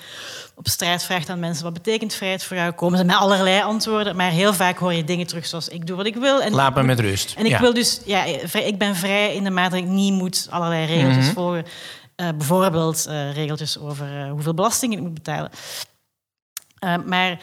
[0.54, 4.16] op straat vraagt aan mensen wat betekent vrijheid voor jou, komen ze met allerlei antwoorden,
[4.16, 6.42] maar heel vaak hoor je dingen terug zoals ik doe wat ik wil.
[6.42, 7.34] En Laat me met rust.
[7.36, 7.60] en ik Ja.
[7.60, 10.86] wil dus, ja, vrij- ik ben vrij in de mate dat ik niet moet allerlei
[10.86, 11.34] regeltjes Mhm.
[11.34, 11.64] volgen.
[12.16, 15.50] Eh, bijvoorbeeld eh, regeltjes over eh, hoeveel belasting ik moet betalen.
[16.78, 17.38] Eh, maar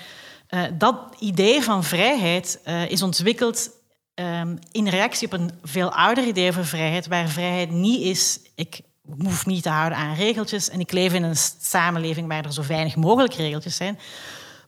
[0.48, 3.70] eh, dat idee van vrijheid eh, is ontwikkeld
[4.14, 8.82] ehm, in reactie op een veel ouder idee over vrijheid, waar vrijheid niet is, ik
[9.24, 12.64] hoef niet te houden aan regeltjes en ik leef in een samenleving waar er zo
[12.68, 14.00] weinig mogelijk regeltjes zijn.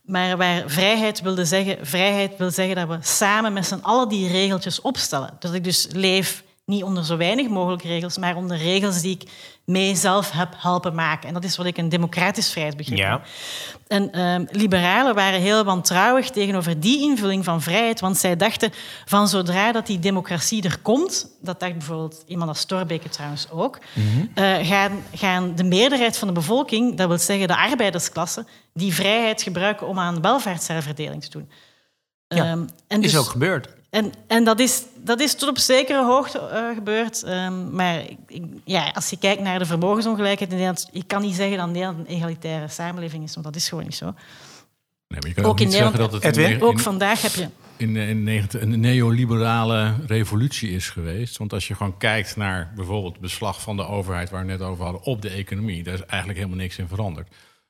[0.04, 4.28] Maar waar vrijheid wilde zeggen, vrijheid wil zeggen dat we samen met z'n allen die
[4.28, 5.36] regeltjes opstellen.
[5.40, 9.30] Dat ik dus leef niet onder zo weinig mogelijk regels, maar onder regels die ik
[9.66, 11.28] mijzelf heb helpen maken.
[11.28, 13.10] En dat is wat ik een democratisch vrijheidsbegrip Ja.
[13.12, 13.22] noem.
[13.88, 18.72] En ehm, liberalen waren heel wantrouwig tegenover die invulling van vrijheid, want zij dachten
[19.06, 23.80] van zodra dat die democratie er komt, dat dacht bijvoorbeeld iemand als Thorbecke trouwens ook,
[24.34, 29.42] eh, gaan, gaan de meerderheid van de bevolking, dat wil zeggen de arbeidersklasse, die vrijheid
[29.42, 31.50] gebruiken om aan welvaartsherverdeling te doen.
[32.28, 33.78] Ja, Ehm, en Is dus- ook gebeurd.
[33.90, 37.24] En, en dat, is, dat is tot op zekere hoogte eh, gebeurd.
[37.24, 40.90] Ehm, maar ik- ja, als je kijkt naar de vermogensongelijkheid in Nederland...
[40.92, 43.96] Je kan niet zeggen dat Nederland een egalitaire samenleving is, want dat is gewoon niet
[43.96, 44.06] zo.
[44.06, 46.56] Nee, maar je kan Ook ook, in niet zeggen Nederland- dat het Edwin?
[46.58, 47.48] in, Ook in, vandaag heb je...
[47.78, 51.38] in, in 19 een neoliberale revolutie is geweest.
[51.38, 54.30] Want als je gewoon kijkt naar bijvoorbeeld het beslag van de overheid...
[54.30, 55.84] waar we net over hadden, op de economie...
[55.84, 57.28] daar is eigenlijk helemaal niks in veranderd.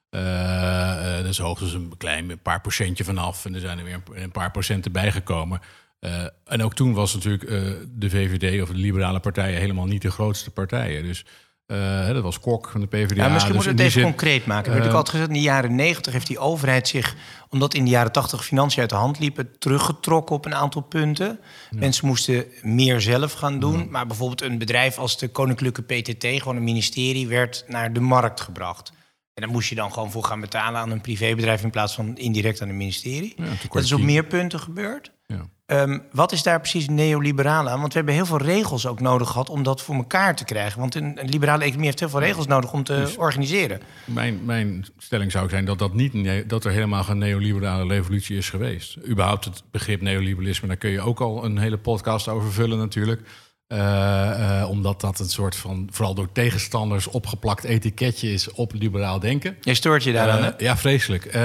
[0.10, 3.46] Eh eh, er is hoogstens een klein een paar procentje vanaf...
[3.46, 5.62] en er zijn er weer een, een paar procenten bijgekomen...
[6.00, 10.02] Eh, en ook toen was natuurlijk eh, de VVD of de liberale partijen helemaal niet
[10.02, 11.04] de grootste partijen.
[11.04, 11.26] Dus
[11.66, 13.26] eh, dat was Kok van de PvdA.
[13.26, 14.72] Ja, misschien dus in het even zin- concreet maken.
[14.72, 17.16] Er werd ook altijd gezegd, in de jaren negentig heeft die overheid zich...
[17.50, 19.60] omdat in de jaren tachtig financiën uit de hand liepen...
[19.60, 21.40] teruggetrokken op een aantal punten.
[21.70, 23.90] Mensen moesten meer zelf gaan doen.
[23.90, 26.26] Maar bijvoorbeeld een bedrijf als de Koninklijke PTT...
[26.26, 28.92] gewoon een ministerie, werd naar de markt gebracht.
[29.34, 31.64] En daar moest je dan gewoon voor gaan betalen aan een privébedrijf...
[31.64, 33.36] in plaats van indirect aan een ministerie.
[33.70, 35.12] dat is op meer punten gebeurd.
[35.26, 35.50] Ja.
[35.70, 37.80] Ehm, wat is daar precies neoliberaal aan?
[37.80, 40.80] Want we hebben heel veel regels ook nodig gehad om dat voor elkaar te krijgen.
[40.80, 43.82] Want een, een liberale economie heeft heel veel regels nodig om te organiseren.
[44.06, 48.50] Mijn, mijn stelling zou zijn dat, dat, niet, dat er helemaal geen neoliberale revolutie is
[48.50, 48.98] geweest.
[49.08, 53.22] Überhaupt het begrip neoliberalisme, daar kun je ook al een hele podcast over vullen natuurlijk.
[53.68, 59.20] Eh, eh, omdat dat een soort van, vooral door tegenstanders opgeplakt etiketje is op liberaal
[59.20, 59.58] denken.
[59.62, 60.52] Jij stoort je daaraan, hè?
[60.58, 61.36] ja, vreselijk.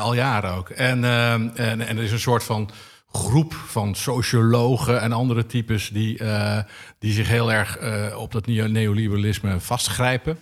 [0.00, 0.68] Al jaren ook.
[0.68, 2.70] En, eh, en, en er is een soort van
[3.12, 6.58] groep van sociologen en andere types die, eh,
[6.98, 10.38] die zich heel erg eh, op dat neo- neoliberalisme vastgrijpen.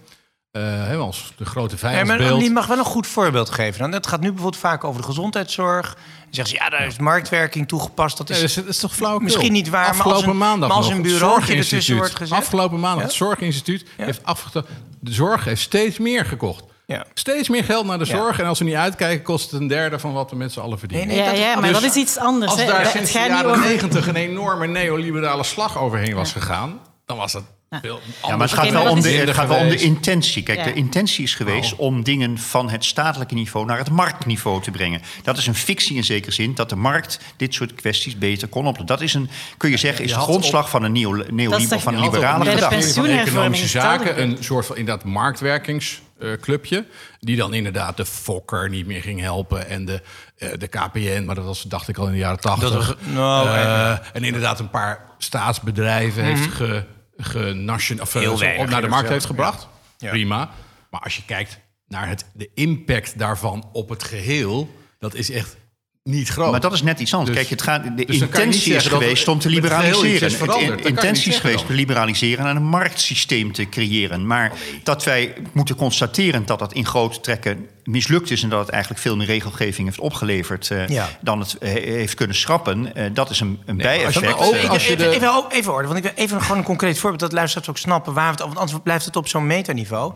[0.58, 2.30] Hè, als de grote Ja, maar vijandsbeeld.
[2.30, 3.80] Annelien mag wel een goed voorbeeld geven.
[3.80, 3.92] Dan.
[3.92, 5.94] Het gaat nu bijvoorbeeld vaak over de gezondheidszorg.
[5.94, 5.94] Dan
[6.30, 8.16] zeggen ze, ja, daar is marktwerking toegepast.
[8.16, 9.18] Dat is, dat, is, dat is toch flauw?
[9.18, 12.38] Misschien niet waar, maar Afgelopen als een- maandag maar als een bureautje ertussen wordt gezet.
[12.38, 13.06] Afgelopen maandag, Ja?
[13.06, 14.04] het Zorginstituut Ja.
[14.04, 14.66] heeft afgetoond...
[15.00, 16.64] De zorg heeft steeds meer gekocht.
[16.90, 17.04] Ja.
[17.14, 18.16] Steeds meer geld naar de Ja.
[18.16, 18.38] zorg.
[18.40, 20.78] En als we niet uitkijken, kost het een derde van wat we met z'n allen
[20.78, 21.06] verdienen.
[21.06, 22.50] Nee, nee, ja, dat- ja, maar dus dat is iets anders.
[22.52, 22.66] Als hè.
[22.66, 26.80] daar sinds de jaren negentig een enorme neoliberale slag overheen was gegaan...
[27.06, 27.42] dan was dat
[27.78, 30.42] Veel Ja, maar het gaat, wel om de, het gaat wel om de intentie.
[30.42, 30.64] Kijk, Ja.
[30.64, 35.00] de intentie is geweest om dingen van het statelijke niveau naar het marktniveau te brengen.
[35.22, 38.60] Dat is een fictie in zekere zin, dat de markt dit soort kwesties beter kon
[38.66, 38.86] oplossen.
[38.86, 41.68] Dat is een, kun je zeggen, is de grondslag van een neo, neo, Dat is
[41.68, 42.74] toch- van een liberale gedachte.
[42.76, 43.66] ministerie van Economische.
[43.68, 46.86] Zaken een soort van inderdaad marktwerkingsclubje.
[47.20, 49.68] die dan inderdaad de Fokker niet meer ging helpen.
[49.68, 50.02] En de,
[50.38, 52.96] eh, de KPN, maar dat was dacht ik al in de jaren tachtig.
[53.14, 56.84] nou, Eh, en inderdaad een paar staatsbedrijven heeft ge,
[57.20, 59.68] genation- of, eh, Heel zo weinig, op naar de markt heeft gebracht.
[59.98, 60.10] Ja.
[60.10, 60.50] Prima.
[60.90, 64.74] Maar als je kijkt naar het, de impact daarvan op het geheel...
[64.98, 65.56] dat is echt
[66.02, 66.50] niet groot.
[66.50, 67.36] Maar dat is net iets anders.
[67.36, 70.30] Dus- Kijk, het gaat, de dus intentie is geweest om te liberaliseren.
[70.30, 71.66] je intentie is geweest dan.
[71.66, 74.26] te liberaliseren en een marktsysteem te creëren.
[74.26, 74.52] Maar
[74.82, 78.42] dat wij moeten constateren dat dat in grote trekken mislukt is...
[78.42, 80.70] en dat het eigenlijk veel meer regelgeving heeft opgeleverd...
[80.70, 81.08] eh, Ja.
[81.20, 82.94] dan het eh, heeft kunnen schrappen.
[82.94, 84.32] Eh, dat is een, een maar als je bijeffect.
[84.64, 87.20] ook- als je even, de- even, even, want ik wil even gewoon een concreet voorbeeld...
[87.20, 88.54] dat luisteraars ook snappen waar we het over...
[88.54, 90.12] want anders blijft het op zo'n metaniveau.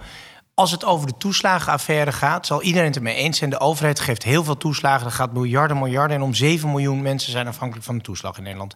[0.54, 3.50] Als het over de toeslagenaffaire gaat, zal iedereen het ermee eens zijn.
[3.50, 5.06] De overheid geeft heel veel toeslagen.
[5.06, 6.16] Er gaat miljarden, miljarden.
[6.16, 8.74] En om 7 miljoen mensen zijn afhankelijk van de toeslag in Nederland.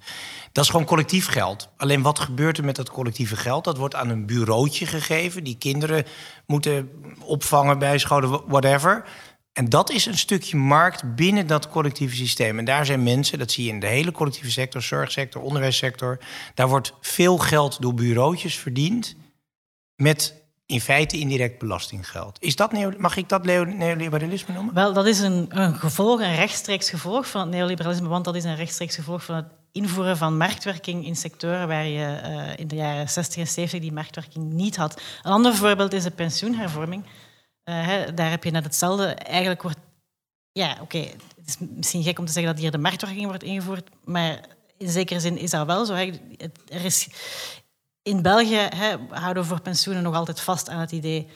[0.53, 1.69] Dat is gewoon collectief geld.
[1.77, 3.65] Alleen wat gebeurt er met dat collectieve geld?
[3.65, 5.45] Dat wordt aan een bureautje gegeven.
[5.45, 6.05] Die kinderen
[6.47, 6.91] moeten
[7.25, 9.05] opvangen, bijscholen, whatever.
[9.53, 12.59] En dat is een stukje markt binnen dat collectieve systeem.
[12.59, 16.19] En daar zijn mensen, dat zie je in de hele collectieve sector, zorgsector, onderwijssector.
[16.55, 19.17] Daar wordt veel geld door bureautjes verdiend
[19.97, 22.37] met in feite indirect belastinggeld.
[22.41, 24.75] Is dat neo, mag ik dat neo- neoliberalisme noemen?
[24.75, 28.45] Wel, dat is een, een gevolg, een rechtstreeks gevolg van het neoliberalisme, want dat is
[28.45, 32.77] een rechtstreeks gevolg van het invoeren van marktwerking in sectoren waar je eh, in de
[32.77, 35.01] jaren 60 en 70 die marktwerking niet had.
[35.23, 37.05] Een ander voorbeeld is de pensioenhervorming.
[37.63, 39.07] Eh, hè, daar heb je net hetzelfde.
[39.07, 39.79] Eigenlijk wordt...
[40.53, 43.89] Ja, oké, het is misschien gek om te zeggen dat hier de marktwerking wordt ingevoerd,
[44.05, 44.41] maar
[44.79, 45.95] in zekere zin is dat wel zo.
[45.95, 47.09] Er is,
[48.03, 51.29] in België hè, houden we voor pensioenen nog altijd vast aan het idee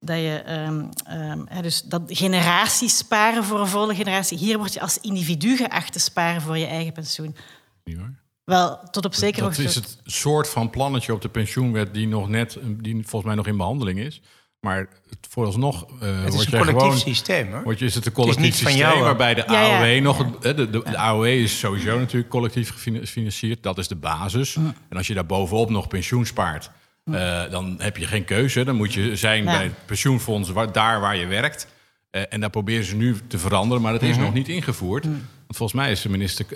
[0.00, 4.38] dat je ehm, ehm, hè, dus dat generaties sparen voor een volgende generatie.
[4.38, 7.36] Hier word je als individu geacht te sparen voor je eigen pensioen.
[7.84, 8.26] Niet waar?
[8.44, 9.62] Wel, tot op zekere dat hoogte.
[9.62, 13.46] is het soort van plannetje op de pensioenwet die nog net, die volgens mij nog
[13.46, 14.20] in behandeling is.
[14.60, 14.78] Maar
[15.10, 17.62] het vooralsnog uh, Het is word een collectief gewoon, systeem, hoor.
[17.62, 19.78] Word je, is het een collectief niet van systeem jou, waarbij de Ja, ja.
[19.78, 20.18] AOW nog...
[20.18, 23.62] het- hè, De, de, de AOW is sowieso natuurlijk collectief gefinancierd.
[23.62, 24.56] Dat is de basis.
[24.56, 26.70] En als je daar bovenop nog pensioen spaart...
[27.04, 28.64] eh, dan heb je geen keuze.
[28.64, 29.50] Dan moet je zijn Ja.
[29.52, 31.66] bij het pensioenfonds waar, daar waar je werkt.
[32.10, 34.10] Eh, en daar proberen ze nu te veranderen, maar dat Mhm.
[34.10, 35.04] is nog niet ingevoerd.
[35.04, 36.46] Want volgens mij is de minister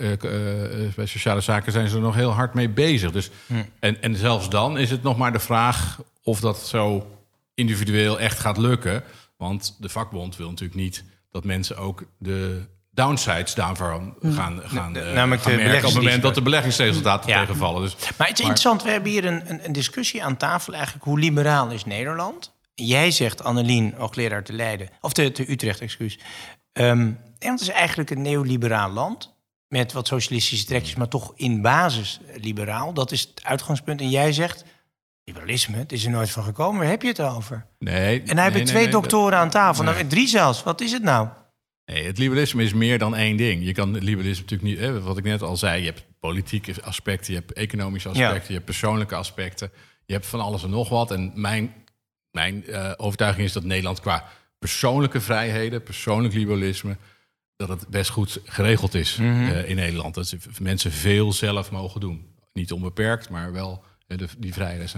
[0.96, 3.10] bij Sociale Zaken zijn ze er nog heel hard mee bezig.
[3.12, 3.30] Dus,
[3.80, 7.06] en, en zelfs dan is het nog maar de vraag of dat zo
[7.54, 9.02] individueel echt gaat lukken.
[9.36, 15.12] Want de vakbond wil natuurlijk niet dat mensen ook de downsides daarvan gaan, gaan, eh,
[15.12, 17.40] namelijk gaan merken op het moment dat de beleggingsresultaten Ja.
[17.40, 17.82] tegenvallen.
[17.82, 21.04] Dus, Maar het is interessant, we hebben hier een, een, een discussie aan tafel eigenlijk.
[21.04, 22.52] Hoe liberaal is Nederland?
[22.74, 26.18] Jij zegt, Annelien, hoogleraar te Leiden, of te, te Utrecht, excuus.
[26.72, 29.34] Ehm, Nederland is eigenlijk een neoliberaal land.
[29.68, 32.92] Met wat socialistische trekjes, maar toch in basis liberaal.
[32.92, 34.00] Dat is het uitgangspunt.
[34.00, 34.64] En jij zegt,
[35.32, 36.80] liberalisme, het is er nooit van gekomen.
[36.80, 37.66] Waar heb je het over?
[37.78, 39.84] nee, En hij heeft twee doktoren aan tafel.
[39.84, 40.62] Nou, drie zelfs.
[40.62, 41.28] Wat is het nou?
[41.84, 43.64] Nee, het liberalisme is meer dan één ding.
[43.64, 46.82] Je kan het liberalisme natuurlijk niet, hè, wat ik net al zei, je hebt politieke
[46.82, 49.70] aspecten, je hebt economische aspecten, je hebt persoonlijke aspecten,
[50.04, 51.10] je hebt van alles en nog wat.
[51.10, 51.74] En mijn,
[52.30, 54.24] mijn eh, overtuiging is dat Nederland qua
[54.58, 56.96] persoonlijke vrijheden, persoonlijk liberalisme,
[57.56, 60.14] dat het best goed geregeld is eh, in Nederland.
[60.14, 62.30] Dat mensen veel zelf mogen doen.
[62.52, 63.84] Niet onbeperkt, maar wel
[64.16, 64.52] de, die.
[64.52, 64.88] De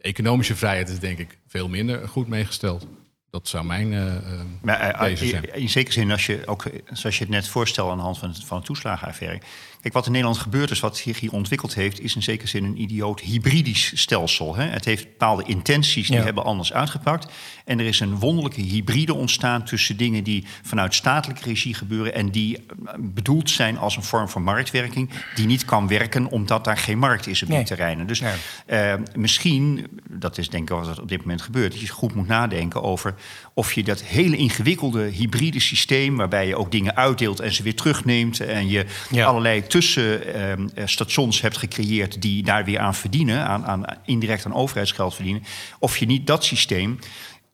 [0.00, 2.86] economische vrijheid is denk ik veel minder goed meegesteld.
[3.30, 4.22] Dat zou mijn eh, eh,
[4.62, 5.54] Maar eh, deze zijn.
[5.54, 8.18] in, zekere zin, als je ook, eh, zoals je het net voorstelt aan de hand
[8.18, 9.40] van, van de toeslagenaffaire.
[9.82, 12.64] Kijk, wat in Nederland gebeurd is, wat zich hier ontwikkeld heeft, is in zekere zin
[12.64, 14.56] een idioot hybridisch stelsel.
[14.56, 14.64] Hè?
[14.64, 16.22] Het heeft bepaalde intenties die Ja.
[16.22, 17.32] hebben anders uitgepakt.
[17.64, 22.30] En er is een wonderlijke hybride ontstaan tussen dingen die vanuit statelijke regie gebeuren en
[22.30, 22.62] die eh,
[22.98, 27.26] bedoeld zijn als een vorm van marktwerking, die niet kan werken omdat daar geen markt
[27.26, 27.66] is op die Nee.
[27.66, 28.06] terreinen.
[28.06, 28.32] Dus Nee.
[28.66, 32.14] eh, misschien, dat is denk ik wat er op dit moment gebeurt, dat je goed
[32.14, 33.14] moet nadenken over
[33.54, 37.74] of je dat hele ingewikkelde hybride systeem, waarbij je ook dingen uitdeelt en ze weer
[37.74, 39.24] terugneemt en je Ja.
[39.26, 45.42] allerlei tussenstations hebt gecreëerd die daar weer aan verdienen, aan, aan indirect aan overheidsgeld verdienen,
[45.78, 46.98] of je niet dat systeem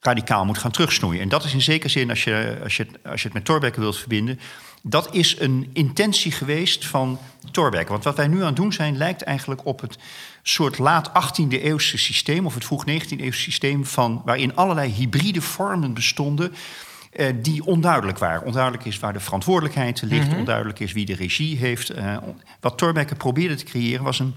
[0.00, 1.20] radicaal moet gaan terugsnoeien.
[1.20, 3.44] En dat is in zekere zin, als je, als je, het- als je het met
[3.44, 4.40] Thorbecke wilt verbinden,
[4.82, 7.18] dat is een intentie geweest van
[7.50, 7.92] Thorbecke.
[7.92, 9.98] Want wat wij nu aan het doen zijn, lijkt eigenlijk op het
[10.42, 15.42] soort laat 18e eeuwse systeem, of het vroeg 19e eeuwse systeem, van, waarin allerlei hybride
[15.42, 16.54] vormen bestonden.
[17.12, 18.46] eh, die onduidelijk waren.
[18.46, 21.90] Onduidelijk is waar de verantwoordelijkheid ligt, onduidelijk is wie de regie heeft.
[21.90, 22.16] Eh,
[22.60, 24.34] wat Thorbecke probeerde te creëren was een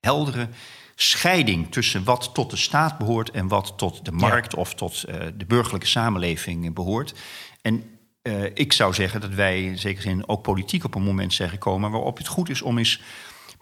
[0.00, 0.48] heldere
[0.94, 5.14] scheiding tussen wat tot de staat behoort en wat tot de markt of tot uh,
[5.36, 7.14] de burgerlijke samenleving behoort.
[7.62, 7.97] En
[8.28, 11.48] uh, ik zou zeggen dat wij in zekere zin ook politiek op een moment zijn
[11.50, 13.00] gekomen waarop het goed is om eens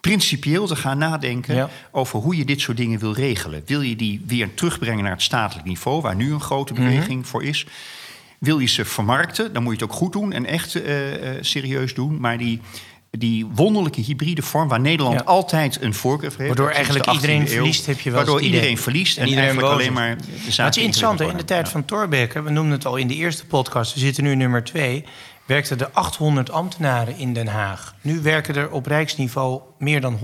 [0.00, 1.68] principieel te gaan nadenken Ja.
[1.90, 3.62] over hoe je dit soort dingen wil regelen.
[3.66, 6.82] Wil je die weer terugbrengen naar het statelijk niveau, waar nu een grote Mhm.
[6.82, 7.66] beweging voor is?
[8.38, 11.42] Wil je ze vermarkten, dan moet je het ook goed doen en echt eh, eh,
[11.42, 12.20] serieus doen.
[12.20, 12.60] Maar die,
[13.18, 15.24] die wonderlijke hybride vorm waar Nederland Ja.
[15.24, 16.56] altijd een voorkeur voor heeft.
[16.56, 18.52] Waardoor eigenlijk iedereen 18e eeuw, verliest, heb je wel Waardoor idee.
[18.52, 21.36] iedereen verliest en, En iedereen eigenlijk alleen maar de Maar zaak het is interessant, in
[21.36, 24.34] de tijd van Thorbecke, we noemden het al in de eerste podcast, we zitten nu
[24.34, 25.04] nummer twee,
[25.46, 27.94] werkten er 800 ambtenaren in Den Haag.
[28.00, 30.18] Nu werken er op rijksniveau meer dan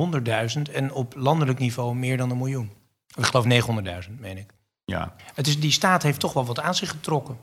[0.56, 2.70] 100.000 en op landelijk niveau meer dan een miljoen.
[3.18, 4.50] Ik geloof 900.000, meen ik.
[4.84, 5.14] Ja.
[5.34, 7.36] Het is, die staat heeft toch wel wat aan zich getrokken.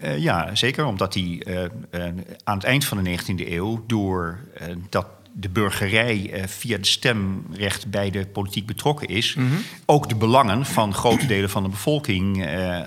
[0.00, 0.84] Eh, ja, zeker.
[0.86, 1.70] Omdat die eh, eh,
[2.44, 4.38] aan het eind van de 19e eeuw, door
[4.88, 5.06] dat
[5.40, 9.36] de burgerij eh, via het stemrecht bij de politiek betrokken is,
[9.86, 12.86] ook de belangen van grote delen van de bevolking eh, eh,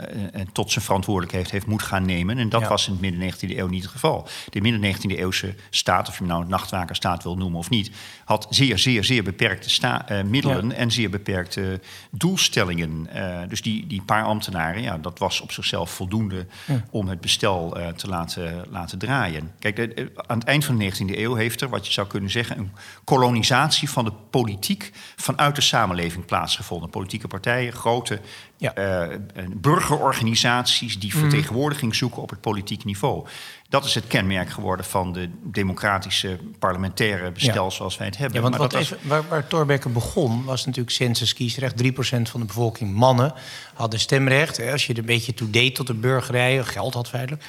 [0.51, 2.37] tot zijn verantwoordelijkheid heeft moet gaan nemen.
[2.37, 2.67] En dat Ja.
[2.67, 4.27] was in de midden 19e eeuw niet het geval.
[4.49, 7.91] De midden 19e eeuwse staat, of je hem nou een nachtwakerstaat wil noemen of niet,
[8.25, 10.73] had zeer, zeer, zeer beperkte sta- eh, middelen Ja.
[10.75, 11.79] en zeer beperkte
[12.11, 13.07] doelstellingen.
[13.49, 16.45] Dus die, die paar ambtenaren, ja, dat was op zichzelf voldoende
[16.89, 19.51] om het bestel te laten, laten draaien.
[19.59, 22.29] Kijk, de- aan het eind van de 19e eeuw heeft er, wat je zou kunnen
[22.29, 22.71] zeggen, een
[23.03, 26.89] kolonisatie van de politiek vanuit de samenleving plaatsgevonden.
[26.89, 28.19] Politieke partijen, grote
[28.57, 28.73] Ja.
[28.73, 29.19] eh, eh,
[29.55, 33.27] burgerorganisaties die vertegenwoordiging zoeken op het politiek niveau.
[33.69, 37.69] Dat is het kenmerk geworden van de democratische parlementaire bestel Ja.
[37.69, 38.35] zoals wij het hebben.
[38.35, 41.77] Ja, want Maar wat dat was- waar, waar Thorbecke begon, was natuurlijk census-kiesrecht.
[41.77, 43.33] 3% van de bevolking, mannen,
[43.73, 44.61] hadden stemrecht.
[44.71, 47.43] Als je er een beetje toe deed tot de burgerij, geld had feitelijk.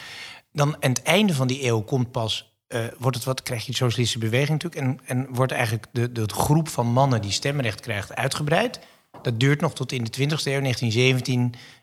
[0.52, 2.51] Dan aan het einde van die eeuw komt pas...
[2.72, 4.82] eh, wordt het wat, krijg je de socialistische beweging natuurlijk...
[4.82, 8.80] en, en wordt eigenlijk de, de, groep van mannen die stemrecht krijgt uitgebreid.
[9.22, 11.40] Dat duurt nog tot in de 20e eeuw, 1917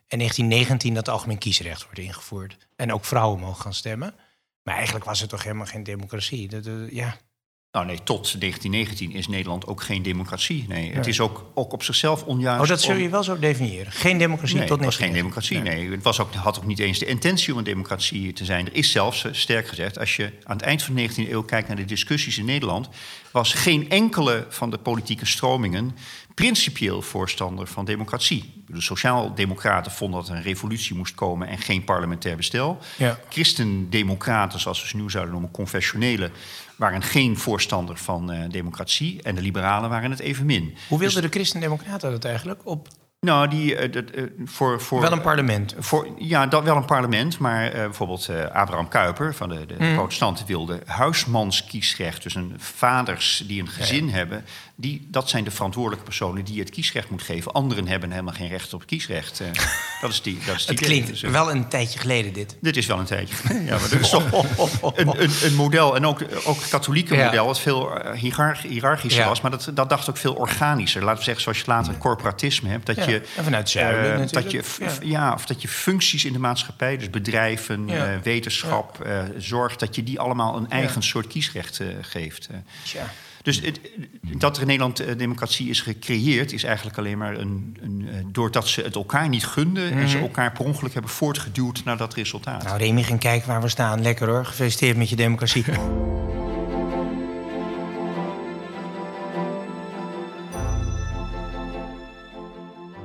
[0.07, 0.93] en 1919...
[0.93, 2.57] dat het algemeen kiesrecht wordt ingevoerd.
[2.75, 4.13] En ook vrouwen mogen gaan stemmen.
[4.63, 6.47] Maar eigenlijk was het toch helemaal geen democratie.
[6.47, 7.17] Dat, eh, ja.
[7.71, 10.65] Nou nee, tot 1919 is Nederland ook geen democratie.
[10.67, 12.61] Nee, het is ook, ook op zichzelf onjuist.
[12.61, 13.91] Oh, dat zul om- je wel zo definiëren.
[13.91, 15.61] Geen democratie Nee, tot het was geen 1919.
[15.63, 15.87] democratie.
[15.89, 18.65] Nee, het was ook, had ook niet eens de intentie om een democratie te zijn.
[18.65, 21.43] Er is zelfs, eh, sterk gezegd, als je aan het eind van de 19e eeuw
[21.43, 22.89] kijkt naar de discussies in Nederland,
[23.31, 25.95] was geen enkele van de politieke stromingen
[26.43, 28.63] principieel voorstander van democratie.
[28.67, 32.77] De sociaal-democraten vonden dat er een revolutie moest komen en geen parlementair bestel.
[32.97, 33.19] Ja.
[33.29, 36.31] Christen-democraten, zoals we ze nu zouden noemen, confessionele,
[36.75, 39.21] waren geen voorstander van eh, democratie.
[39.21, 40.75] En de liberalen waren het evenmin.
[40.87, 42.61] Hoe wilden de christendemocraten dat eigenlijk?
[42.63, 42.87] Op
[43.19, 45.75] Nou, die, eh, eh, voor, voor, wel een parlement.
[45.79, 49.93] voor, ja, dat wel een parlement, maar bijvoorbeeld Abraham Kuyper van de, de Mhm.
[49.93, 52.23] protestanten wilde huismanskiesrecht.
[52.23, 54.45] Dus een vaders die een gezin hebben,
[54.79, 57.51] die, dat zijn de verantwoordelijke personen die het kiesrecht moet geven.
[57.51, 59.39] Anderen hebben helemaal geen recht op kiesrecht.
[59.39, 59.47] Eh,
[60.01, 62.57] dat is die, dat is die Het klinkt Dus, wel een tijdje geleden dit.
[62.61, 63.35] dit is wel een tijdje.
[63.65, 64.31] Ja, maar dit is toch
[64.95, 65.95] een, een, een model.
[65.95, 67.25] En ook, ook het katholieke Ja.
[67.25, 69.27] model, wat veel eh, hiërarch- hiërarchischer Ja.
[69.29, 69.41] was.
[69.41, 71.01] Maar dat, dat dacht ook veel organischer.
[71.03, 72.85] Laten we zeggen, zoals je later corporatisme hebt.
[72.85, 74.29] Dat Ja, je, en vanuit zuiden eh.
[74.29, 74.91] Dat je, Ja.
[75.01, 75.33] ja.
[75.33, 78.19] of dat je functies in de maatschappij, dus bedrijven, Ja.
[78.23, 79.75] wetenschap, eh, zorg...
[79.75, 82.47] dat je die allemaal een eigen soort kiesrecht geeft.
[82.51, 83.01] eh.
[83.41, 83.79] Dus het,
[84.21, 88.15] dat er in Nederland eh, democratie is gecreëerd, is eigenlijk alleen maar een, een, eh,
[88.25, 92.13] doordat ze het elkaar niet gunden en ze elkaar per ongeluk hebben voortgeduwd naar dat
[92.13, 92.57] resultaat.
[92.57, 92.67] Mhm.
[92.67, 94.01] Nou, Remy, ging kijken waar we staan.
[94.01, 94.45] Lekker hoor.
[94.45, 95.63] Gefeliciteerd met je democratie.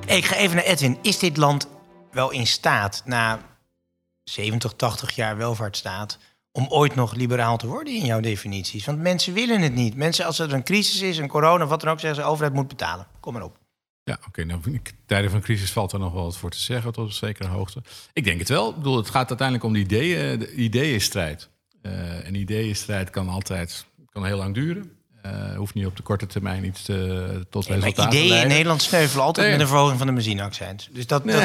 [0.07, 0.99] Hey, ik ga even naar Edwin.
[1.03, 1.69] Is dit land
[2.13, 3.41] wel in staat, na
[4.25, 6.19] 70, 80 jaar welvaartsstaat,
[6.57, 8.85] om ooit nog liberaal te worden in jouw definities?
[8.85, 9.97] Want mensen willen het niet.
[9.97, 12.55] Mensen, als er een crisis is, een corona wat dan ook, zeggen ze, de overheid
[12.55, 13.07] moet betalen.
[13.21, 13.59] Kom maar op.
[14.05, 14.45] Ja, oké.
[14.45, 17.13] nou, in tijden van crisis valt er nog wel wat voor te zeggen tot een
[17.13, 17.83] zekere hoogte.
[18.13, 18.71] Ik denk het wel.
[18.71, 21.49] Ik bedoel, het gaat uiteindelijk om de ideeën, de ideeënstrijd.
[21.83, 24.93] Eh een ideeënstrijd kan altijd kan heel lang duren.
[25.25, 28.49] Eh hoeft niet op de korte termijn iets te, tot Nee, te ideeën in.
[28.49, 29.57] Nederland sneuvelen altijd Nee.
[29.57, 30.89] met een verhoging van de benzineaccijns.
[30.93, 31.43] Dus dat, dat,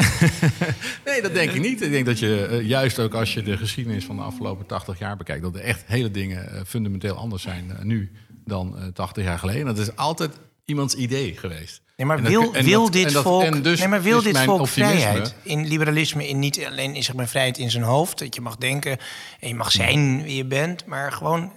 [1.04, 1.82] Nee, dat denk ik niet.
[1.82, 4.98] Ik denk dat je eh, juist ook als je de geschiedenis van de afgelopen 80
[4.98, 8.10] jaar bekijkt, dat er echt hele dingen eh, fundamenteel anders zijn nu
[8.44, 9.66] dan eh 80 jaar geleden.
[9.66, 11.80] Dat is eigenlijk iemands idee geweest.
[11.96, 14.32] Nee, maar dat- wil, wil dat- dit dat- volk, dus nee, maar wil is dit
[14.32, 15.34] mijn volk optimisme- vrijheid?
[15.42, 18.56] In liberalisme, in niet alleen in zeg maar, vrijheid in zijn hoofd, dat je mag
[18.56, 18.98] denken
[19.40, 21.52] en je mag zijn wie je bent, maar gewoon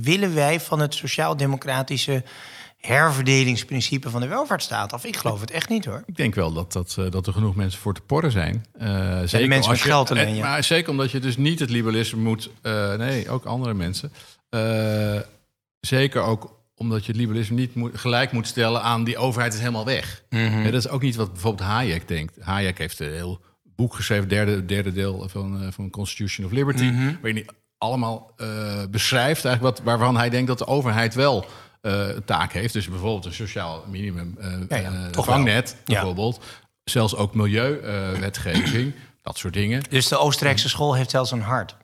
[0.00, 2.22] willen wij van het sociaal-democratische
[2.76, 5.04] herverdelingsprincipe van de welvaartsstaat af?
[5.04, 6.02] Ik geloof het echt niet hoor.
[6.06, 8.64] Ik denk wel dat, dat, eh, dat er genoeg mensen voor te porren zijn.
[8.78, 8.88] Eh,
[9.24, 10.42] zeker mensen als met je- geld alleen, en- ja.
[10.48, 12.50] Maar zeker omdat je dus niet het liberalisme moet...
[12.62, 14.12] eh, nee, ook andere mensen.
[14.48, 15.18] Eh,
[15.80, 19.58] zeker ook omdat je het liberalisme niet moet, gelijk moet stellen aan die overheid is
[19.58, 20.22] helemaal weg.
[20.30, 20.42] Mhm.
[20.58, 22.36] Ja, dat is ook niet wat bijvoorbeeld Hayek denkt.
[22.40, 26.84] Hayek heeft een heel boek geschreven, derde, derde deel van, eh, van Constitution of Liberty,
[26.84, 27.04] Mhm.
[27.20, 27.46] waarin hij
[27.78, 28.46] allemaal eh,
[28.90, 31.44] beschrijft eigenlijk wat, waarvan hij denkt dat de overheid wel
[31.80, 32.72] een taak heeft.
[32.72, 35.76] Dus bijvoorbeeld een sociaal minimum Ja, ja, toch vangnet.
[35.84, 35.94] Ja.
[35.94, 36.44] bijvoorbeeld.
[36.84, 39.82] Zelfs ook milieuwetgeving, dat soort dingen.
[39.88, 41.76] Dus de Oostenrijkse school heeft zelfs een hart.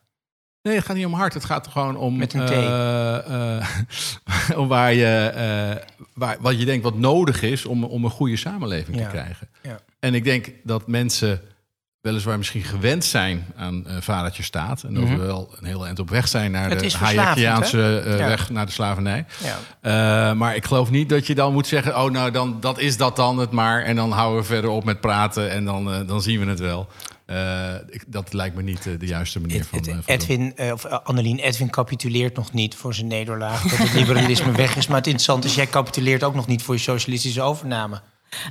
[0.62, 1.34] Nee, het gaat niet om hard.
[1.34, 2.16] Het gaat gewoon om.
[2.16, 2.50] Met een T.
[4.60, 5.32] om waar je.
[6.14, 9.48] waar, wat je denkt wat nodig is om, om een goede samenleving te krijgen.
[9.62, 9.80] Ja.
[10.00, 11.40] En ik denk dat mensen
[12.00, 14.82] weliswaar misschien gewend zijn aan eh vadertje staat.
[14.82, 16.70] En dat we wel een heel eind op weg zijn naar.
[16.70, 18.26] Het de Hayekiaanse eh, Ja.
[18.26, 19.24] weg naar de slavernij.
[19.80, 20.30] Ja.
[20.30, 22.96] Eh, maar ik geloof niet dat je dan moet zeggen: oh, nou, dan, dat is
[22.96, 23.82] dat dan het maar.
[23.82, 26.58] En dan houden we verder op met praten en dan, eh, dan zien we het
[26.60, 26.88] wel.
[27.26, 30.02] Eh, ik- dat lijkt me niet de juiste manier van.
[30.04, 33.62] Edwin, eh, of Annelien, Edwin capituleert nog niet voor zijn nederlaag.
[33.62, 34.86] Dat het liberalisme weg is.
[34.86, 38.00] Maar het interessante is, jij capituleert ook nog niet voor je socialistische overname.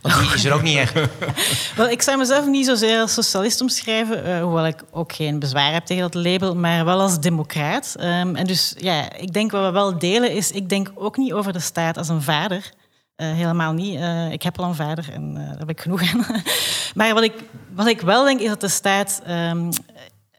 [0.02, 0.94] Want die is er ook niet echt.
[1.76, 5.74] Wel, ik zou mezelf niet zozeer als socialist omschrijven, eh, hoewel ik ook geen bezwaar
[5.74, 7.96] heb tegen dat label, maar wel als democraat.
[8.00, 11.34] Ehm, en dus ja, ik denk wat we wel delen is, ik denk ook niet
[11.34, 12.72] over de staat als een vader.
[13.16, 13.96] Eh, helemaal niet.
[13.96, 16.26] Eh, ik heb al een vader en daar heb ik genoeg aan.
[16.96, 17.34] maar wat ik,
[17.74, 19.72] wat ik wel denk is dat de staat ehm,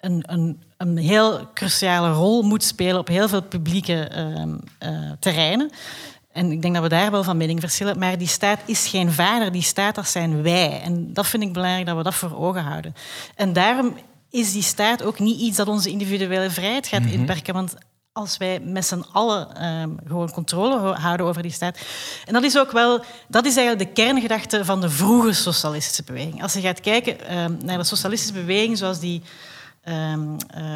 [0.01, 5.71] een, een, een heel cruciale rol moet spelen op heel veel publieke ehm, eh, terreinen.
[6.33, 7.99] En ik denk dat we daar wel van mening verschillen.
[7.99, 10.81] Maar die staat is geen vader, die staat, dat zijn wij.
[10.83, 12.95] En dat vind ik belangrijk dat we dat voor ogen houden.
[13.35, 13.97] En daarom
[14.31, 17.55] is die staat ook niet iets dat onze individuele vrijheid gaat inperken.
[17.55, 17.75] Want
[18.13, 21.79] als wij met z'n allen ehm, gewoon controle ho- houden over die staat.
[22.27, 26.43] En dat is ook wel, dat is eigenlijk de kerngedachte van de vroege socialistische beweging.
[26.43, 29.23] Als je gaat kijken ehm, naar de socialistische beweging zoals die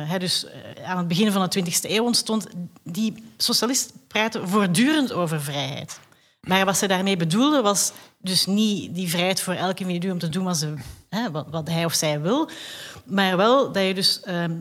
[0.07, 2.47] hè, dus eh, aan het begin van de 20e eeuw ontstond,
[2.83, 6.01] die socialisten praten voortdurend over vrijheid.
[6.41, 10.29] Maar wat ze daarmee bedoelden was dus niet die vrijheid voor elk individu om te
[10.29, 10.75] doen wat, ze,
[11.51, 12.49] wat, hij of zij wil,
[13.05, 14.57] maar wel dat je dus ehm,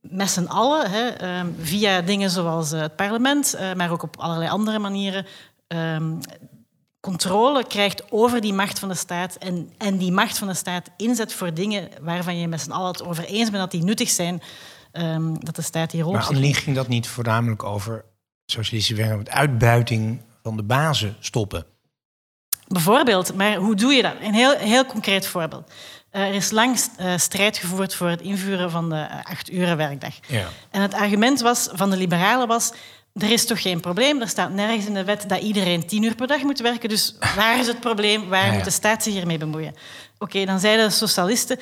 [0.00, 4.78] met z'n allen, ehm, via dingen zoals eh, het parlement, maar ook op allerlei andere
[4.78, 5.26] manieren,
[7.04, 10.90] controle krijgt over die macht van de staat en, en die macht van de staat
[10.96, 14.10] inzet voor dingen waarvan je met z'n allen het over eens bent dat die nuttig
[14.10, 14.42] zijn,
[14.92, 18.04] ehm, dat de staat die rol Maar Annelien ging dat niet voornamelijk over
[18.46, 21.66] socialistische werk, met uitbuiting van de bazen stoppen.
[22.68, 24.14] Bijvoorbeeld, maar hoe doe je dat?
[24.20, 25.70] Een heel, heel concreet voorbeeld.
[26.10, 30.14] Eh, er is lang eh, strijd gevoerd voor het invoeren van de eh, acht-uren werkdag.
[30.26, 30.48] Ja.
[30.70, 32.72] En het argument was, van de liberalen was...
[33.14, 34.20] Er is toch geen probleem?
[34.20, 36.88] Er staat nergens in de wet dat iedereen tien uur per dag moet werken.
[36.88, 38.28] Dus waar is het probleem?
[38.28, 38.52] Waar Ja, ja.
[38.54, 39.74] moet de staat zich hiermee bemoeien?
[40.18, 41.58] Oké, dan zeiden de socialisten...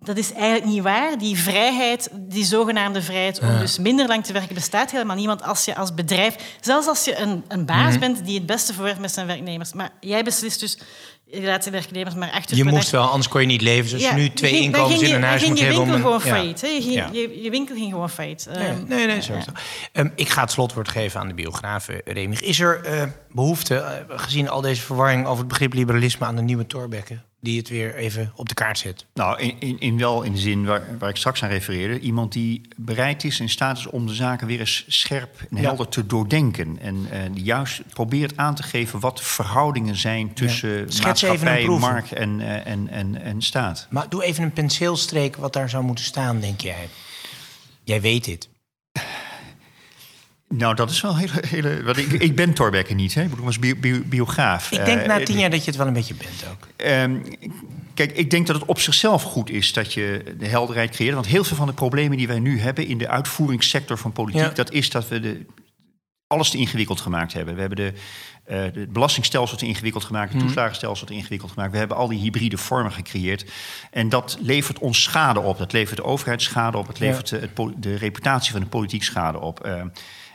[0.00, 1.18] Dat is eigenlijk niet waar.
[1.18, 5.26] Die vrijheid, die zogenaamde vrijheid om dus minder lang te werken, bestaat helemaal niet.
[5.26, 7.98] Want als je als bedrijf, zelfs als je een, een baas Mhm.
[8.00, 10.78] bent die het beste voor met zijn werknemers, maar jij beslist dus,
[11.42, 13.82] zijn werknemers maar Je moest wel, anders kon je niet leven.
[13.82, 15.82] Dus als je ja, nu twee ging- inkomens in een huis moet je hebben...
[15.84, 16.34] winkel om gewoon ja.
[16.34, 16.60] failliet.
[16.60, 17.08] Je, ging- Ja.
[17.12, 18.48] je, je winkel ging gewoon failliet.
[18.52, 19.46] Ja, Ehm, nee, nee, het.
[19.92, 22.40] Ehm, ik ga het slotwoord geven aan de biograaf Remig.
[22.40, 26.26] Is er eh, behoefte, eh, gezien al deze verwarring over het begrip liberalisme...
[26.26, 29.06] aan de nieuwe Thorbecke, die het weer even op de kaart zet?
[29.14, 32.00] Nou, in, in, in wel in de zin waar, waar ik straks aan refereerde.
[32.00, 35.56] Iemand die bereid is en in staat is om de zaken weer eens scherp en
[35.56, 35.62] Ja.
[35.62, 36.78] helder te doordenken.
[36.80, 41.66] En eh, die juist probeert aan te geven wat de verhoudingen zijn tussen een maatschappij,
[41.66, 43.86] markt en, eh, en, en, en staat.
[43.90, 46.88] Maar doe even een penseelstreek wat daar zou moeten staan, denk jij.
[47.84, 48.48] Jij weet dit.
[50.56, 51.32] Nou, dat is wel hele...
[51.48, 53.22] hele want ik, ik ben Thorbecke niet, hè?
[53.22, 54.70] ik bedoel, was bio, bio- biograaf.
[54.70, 56.68] Ik denk Eh, na tien jaar dat je het wel een beetje bent ook.
[56.76, 57.16] Ehm,
[57.94, 61.14] kijk, ik denk dat het op zichzelf goed is dat je de helderheid creëert.
[61.14, 64.42] Want heel veel van de problemen die wij nu hebben in de uitvoeringssector van politiek,
[64.42, 64.48] Ja.
[64.48, 65.46] dat is dat we de,
[66.26, 67.54] alles te ingewikkeld gemaakt hebben.
[67.54, 67.92] We hebben de,
[68.44, 71.72] eh het belastingstelsel te ingewikkeld gemaakt, het toeslagenstelsel te ingewikkeld gemaakt.
[71.72, 73.44] We hebben al die hybride vormen gecreëerd.
[73.90, 75.58] En dat levert ons schade op.
[75.58, 76.86] Dat levert de overheid schade op.
[76.86, 77.06] Het Ja.
[77.06, 79.64] levert de, het po- de reputatie van de politiek schade op.
[79.64, 79.86] Ehm,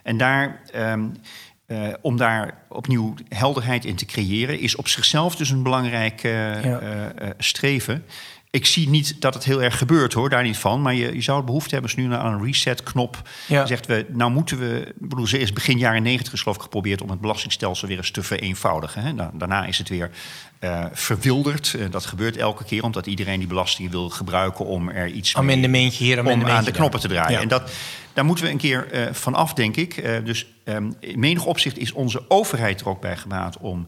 [0.10, 0.62] en daar.
[0.72, 1.06] ehm,
[1.66, 6.64] eh, om daar opnieuw helderheid in te creëren, is op zichzelf dus een belangrijk eh,
[6.64, 6.80] Ja.
[6.80, 8.06] eh, streven.
[8.52, 10.82] Ik zie niet dat het heel erg gebeurt hoor, daar niet van.
[10.82, 13.22] Maar je, je zou behoefte hebben als nu aan een reset-knop.
[13.48, 13.66] Ja.
[13.66, 14.80] Zegt we, nou moeten we.
[15.02, 18.12] Ik bedoel, ze is begin jaren negentig geloof ik geprobeerd om het belastingstelsel weer eens
[18.12, 19.02] te vereenvoudigen.
[19.02, 19.12] Hè.
[19.14, 20.10] Nou, daarna is het weer
[20.60, 21.74] eh, verwilderd.
[21.74, 25.44] Eh, dat gebeurt elke keer omdat iedereen die belastingen wil gebruiken om er iets mee-
[25.44, 26.80] Amendementje hier, om amendementje aan de daar.
[26.80, 27.32] knoppen te draaien.
[27.32, 27.42] Ja.
[27.42, 27.72] En dat,
[28.14, 30.04] daar moeten we een keer eh, van af, denk ik.
[30.26, 33.88] Dus ehm, in menig opzicht is onze overheid er ook bij gebaat om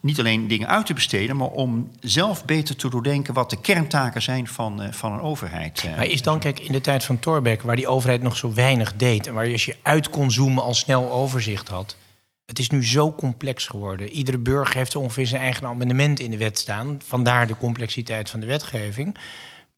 [0.00, 4.22] niet alleen dingen uit te besteden, maar om zelf beter te doordenken wat de kerntaken
[4.22, 5.84] zijn van, eh, van een overheid.
[5.84, 8.52] Eh, Maar is dan, kijk, in de tijd van Thorbecke, waar die overheid nog zo
[8.54, 9.26] weinig deed...
[9.26, 11.96] en waar je als je uit kon zoomen al snel overzicht had...
[12.50, 14.08] Het is nu zo complex geworden.
[14.08, 17.00] Iedere burger heeft ongeveer zijn eigen amendement in de wet staan.
[17.04, 19.16] Vandaar de complexiteit van de wetgeving.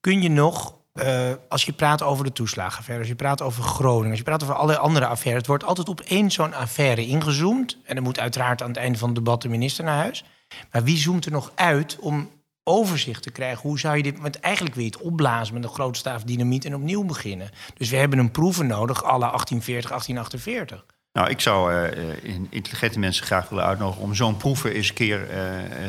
[0.01, 4.11] Kun je nog, uh, als je praat over de toeslagenaffaire, als je praat over Groningen,
[4.11, 7.79] als je praat over alle andere affaires, het wordt altijd op één zo'n affaire ingezoomd.
[7.85, 10.25] En dan moet uiteraard aan het einde van het debat de minister naar huis.
[10.71, 12.31] Maar wie zoomt er nog uit om
[12.65, 13.69] overzicht te krijgen.
[13.69, 14.21] Hoe zou je dit...
[14.21, 17.51] Want eigenlijk je het opblazen met een groot staaf dynamiet en opnieuw beginnen.
[17.75, 20.85] Dus we hebben een proeven nodig, alle 1840, 1848.
[21.13, 25.21] Nou, ik zou uh, intelligente mensen graag willen uitnodigen om zo'n proeven eens een keer
[25.21, 25.37] uh,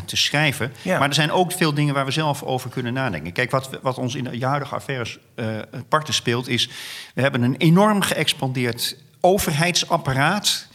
[0.05, 0.73] te schrijven.
[0.81, 0.99] Ja.
[0.99, 3.31] Maar er zijn ook veel dingen waar we zelf over kunnen nadenken.
[3.31, 5.45] Kijk, wat, wat ons in de huidige affaires uh,
[5.89, 6.69] parten speelt, is
[7.13, 10.67] we hebben een enorm geëxpandeerd overheidsapparaat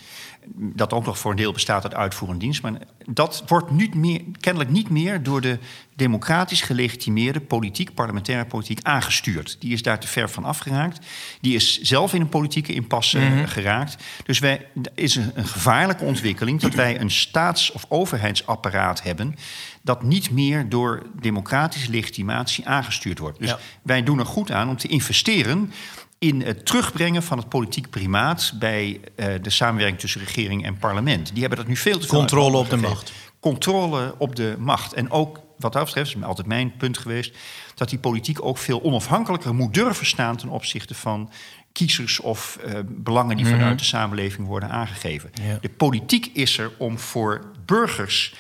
[0.54, 2.62] dat ook nog voor een deel bestaat uit uitvoerende dienst.
[2.62, 2.72] Maar
[3.06, 5.58] dat wordt niet meer, kennelijk niet meer door de
[5.96, 9.56] democratisch gelegitimeerde politiek, parlementaire politiek aangestuurd.
[9.60, 11.06] Die is daar te ver van afgeraakt.
[11.40, 13.96] Die is zelf in een politieke impasse mm geraakt.
[14.24, 19.34] Dus wij, is een, een gevaarlijke ontwikkeling dat wij een staats- of overheidsapparaat hebben
[19.82, 23.38] dat niet meer door democratische legitimatie aangestuurd wordt.
[23.38, 25.72] Dus wij doen er goed aan om te investeren
[26.18, 31.30] in het terugbrengen van het politiek primaat bij uh, de samenwerking tussen regering en parlement.
[31.32, 32.18] Die hebben dat nu veel te veel.
[32.18, 33.12] Controle op de macht.
[33.40, 34.92] Controle op de macht.
[34.92, 37.36] En ook wat dat betreft, is altijd mijn punt geweest,
[37.74, 41.30] dat die politiek ook veel onafhankelijker moet durven staan ten opzichte van
[41.72, 43.76] kiezers of uh, belangen die vanuit mhm.
[43.76, 45.30] de samenleving worden aangegeven.
[45.42, 45.58] Ja.
[45.60, 48.34] De politiek is er om voor burgers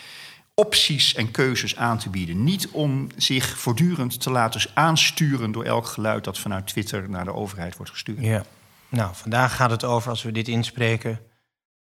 [0.58, 2.44] opties en keuzes aan te bieden.
[2.44, 7.34] Niet om zich voortdurend te laten aansturen door elk geluid dat vanuit Twitter naar de
[7.34, 8.20] overheid wordt gestuurd.
[8.20, 8.44] Ja.
[8.88, 11.20] Nou, vandaag gaat het over, als we dit inspreken,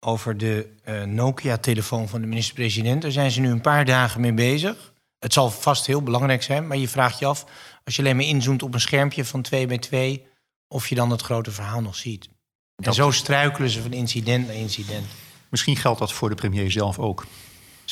[0.00, 3.02] over de uh, Nokia-telefoon van de minister-president.
[3.02, 4.92] Daar zijn ze nu een paar dagen mee bezig.
[5.18, 7.44] Het zal vast heel belangrijk zijn, maar je vraagt je af,
[7.84, 10.26] als je alleen maar inzoomt op een schermpje van 2 bij 2,
[10.68, 12.28] of je dan het grote verhaal nog ziet.
[12.76, 15.06] En zo struikelen ze van incident naar incident.
[15.48, 17.24] Misschien geldt dat voor de premier zelf ook.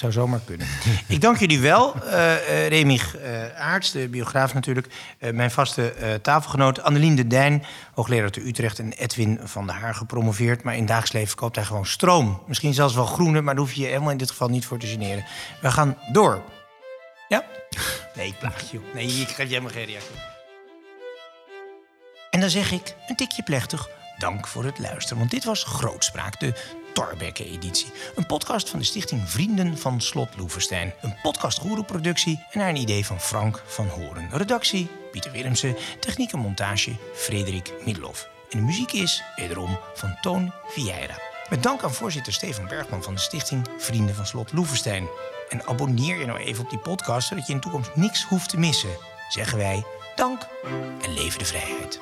[0.01, 0.67] Zou zomaar kunnen.
[1.09, 1.97] Ik dank jullie wel.
[1.97, 4.87] Uh, uh, Remy uh, Aarts, de biograaf natuurlijk.
[5.33, 8.79] mijn vaste tafelgenoot Annelien de Dijn, hoogleraar te Utrecht.
[8.79, 10.63] En Edwin van der Haar, gepromoveerd.
[10.63, 12.43] Maar in dagelijks leven koopt hij gewoon stroom.
[12.47, 14.79] Misschien zelfs wel groene, maar daar hoef je je helemaal in dit geval niet voor
[14.79, 15.25] te generen.
[15.61, 16.43] We gaan door.
[17.29, 17.45] Ja?
[18.15, 18.81] Nee, ik plaag je.
[18.95, 20.15] Nee, ik geef jij maar geen reactie.
[22.31, 23.89] En dan zeg ik, een tikje plechtig,
[24.19, 25.19] dank voor het luisteren.
[25.19, 26.55] Want dit was Grootspraak, de
[26.93, 27.93] Torbekke-editie.
[28.15, 30.95] Een podcast van de stichting Vrienden van Slot Loevestein.
[31.01, 34.29] Een podcast productie en naar een idee van Frank van Horen.
[34.33, 38.29] Redactie Pieter Willemsen, techniek en montage Frederik Middelhoff.
[38.51, 41.19] En de muziek is wederom van Toon Vieira.
[41.51, 45.09] Met dank aan voorzitter Stefan Bergman van de stichting Vrienden van Slot Loevestein.
[45.49, 48.49] En abonneer je nou even op die podcast, zodat je in de toekomst niks hoeft
[48.49, 48.97] te missen.
[49.29, 49.85] Zeggen wij
[50.15, 50.49] dank
[51.03, 52.01] en leven de vrijheid.